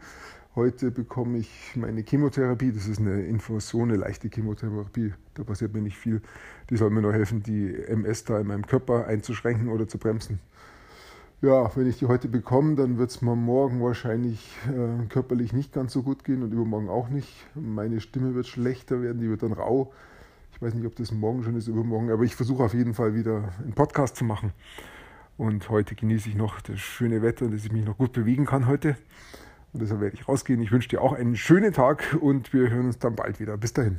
Heute 0.55 0.89
bekomme 0.89 1.37
ich 1.37 1.75
meine 1.75 2.01
Chemotherapie. 2.01 2.71
Das 2.71 2.87
ist 2.87 2.99
eine 2.99 3.21
Infusion, 3.25 3.89
eine 3.89 3.99
leichte 3.99 4.29
Chemotherapie. 4.29 5.13
Da 5.35 5.43
passiert 5.43 5.75
mir 5.75 5.81
nicht 5.83 5.95
viel. 5.95 6.23
Die 6.71 6.75
soll 6.75 6.89
mir 6.89 7.03
nur 7.03 7.13
helfen, 7.13 7.43
die 7.43 7.71
MS 7.71 8.23
da 8.23 8.39
in 8.39 8.47
meinem 8.47 8.65
Körper 8.65 9.05
einzuschränken 9.05 9.69
oder 9.69 9.87
zu 9.87 9.99
bremsen. 9.99 10.39
Ja, 11.43 11.69
wenn 11.75 11.85
ich 11.85 11.99
die 11.99 12.07
heute 12.07 12.29
bekomme, 12.29 12.73
dann 12.73 12.97
wird 12.97 13.11
es 13.11 13.21
mir 13.21 13.35
morgen 13.35 13.79
wahrscheinlich 13.83 14.57
äh, 14.67 15.05
körperlich 15.05 15.53
nicht 15.53 15.71
ganz 15.71 15.93
so 15.93 16.01
gut 16.01 16.23
gehen 16.23 16.41
und 16.41 16.51
übermorgen 16.51 16.89
auch 16.89 17.09
nicht. 17.09 17.31
Meine 17.53 18.01
Stimme 18.01 18.33
wird 18.33 18.47
schlechter 18.47 19.03
werden, 19.03 19.21
die 19.21 19.29
wird 19.29 19.43
dann 19.43 19.53
rau. 19.53 19.93
Ich 20.61 20.67
weiß 20.67 20.75
nicht, 20.75 20.85
ob 20.85 20.95
das 20.95 21.11
morgen 21.11 21.43
schon 21.43 21.55
ist, 21.55 21.67
übermorgen, 21.67 22.11
aber 22.11 22.21
ich 22.21 22.35
versuche 22.35 22.63
auf 22.63 22.75
jeden 22.75 22.93
Fall 22.93 23.15
wieder 23.15 23.51
einen 23.63 23.73
Podcast 23.73 24.15
zu 24.15 24.23
machen. 24.23 24.51
Und 25.35 25.71
heute 25.71 25.95
genieße 25.95 26.29
ich 26.29 26.35
noch 26.35 26.61
das 26.61 26.79
schöne 26.79 27.23
Wetter, 27.23 27.47
dass 27.47 27.65
ich 27.65 27.71
mich 27.71 27.83
noch 27.83 27.97
gut 27.97 28.13
bewegen 28.13 28.45
kann 28.45 28.67
heute. 28.67 28.95
Und 29.73 29.81
deshalb 29.81 30.01
werde 30.01 30.15
ich 30.17 30.27
rausgehen. 30.27 30.61
Ich 30.61 30.71
wünsche 30.71 30.87
dir 30.87 31.01
auch 31.01 31.13
einen 31.13 31.35
schönen 31.35 31.73
Tag 31.73 32.15
und 32.21 32.53
wir 32.53 32.69
hören 32.69 32.85
uns 32.85 32.99
dann 32.99 33.15
bald 33.15 33.39
wieder. 33.39 33.57
Bis 33.57 33.73
dahin. 33.73 33.97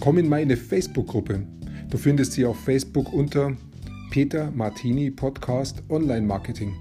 Komm 0.00 0.18
in 0.18 0.28
meine 0.28 0.56
Facebook-Gruppe. 0.56 1.46
Du 1.88 1.98
findest 1.98 2.32
sie 2.32 2.46
auf 2.46 2.58
Facebook 2.64 3.12
unter 3.12 3.52
Peter 4.10 4.50
Martini 4.50 5.12
Podcast 5.12 5.84
Online 5.88 6.26
Marketing. 6.26 6.74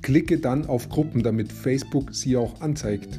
Klicke 0.00 0.38
dann 0.38 0.64
auf 0.66 0.88
Gruppen, 0.90 1.24
damit 1.24 1.50
Facebook 1.50 2.14
sie 2.14 2.36
auch 2.36 2.60
anzeigt. 2.60 3.18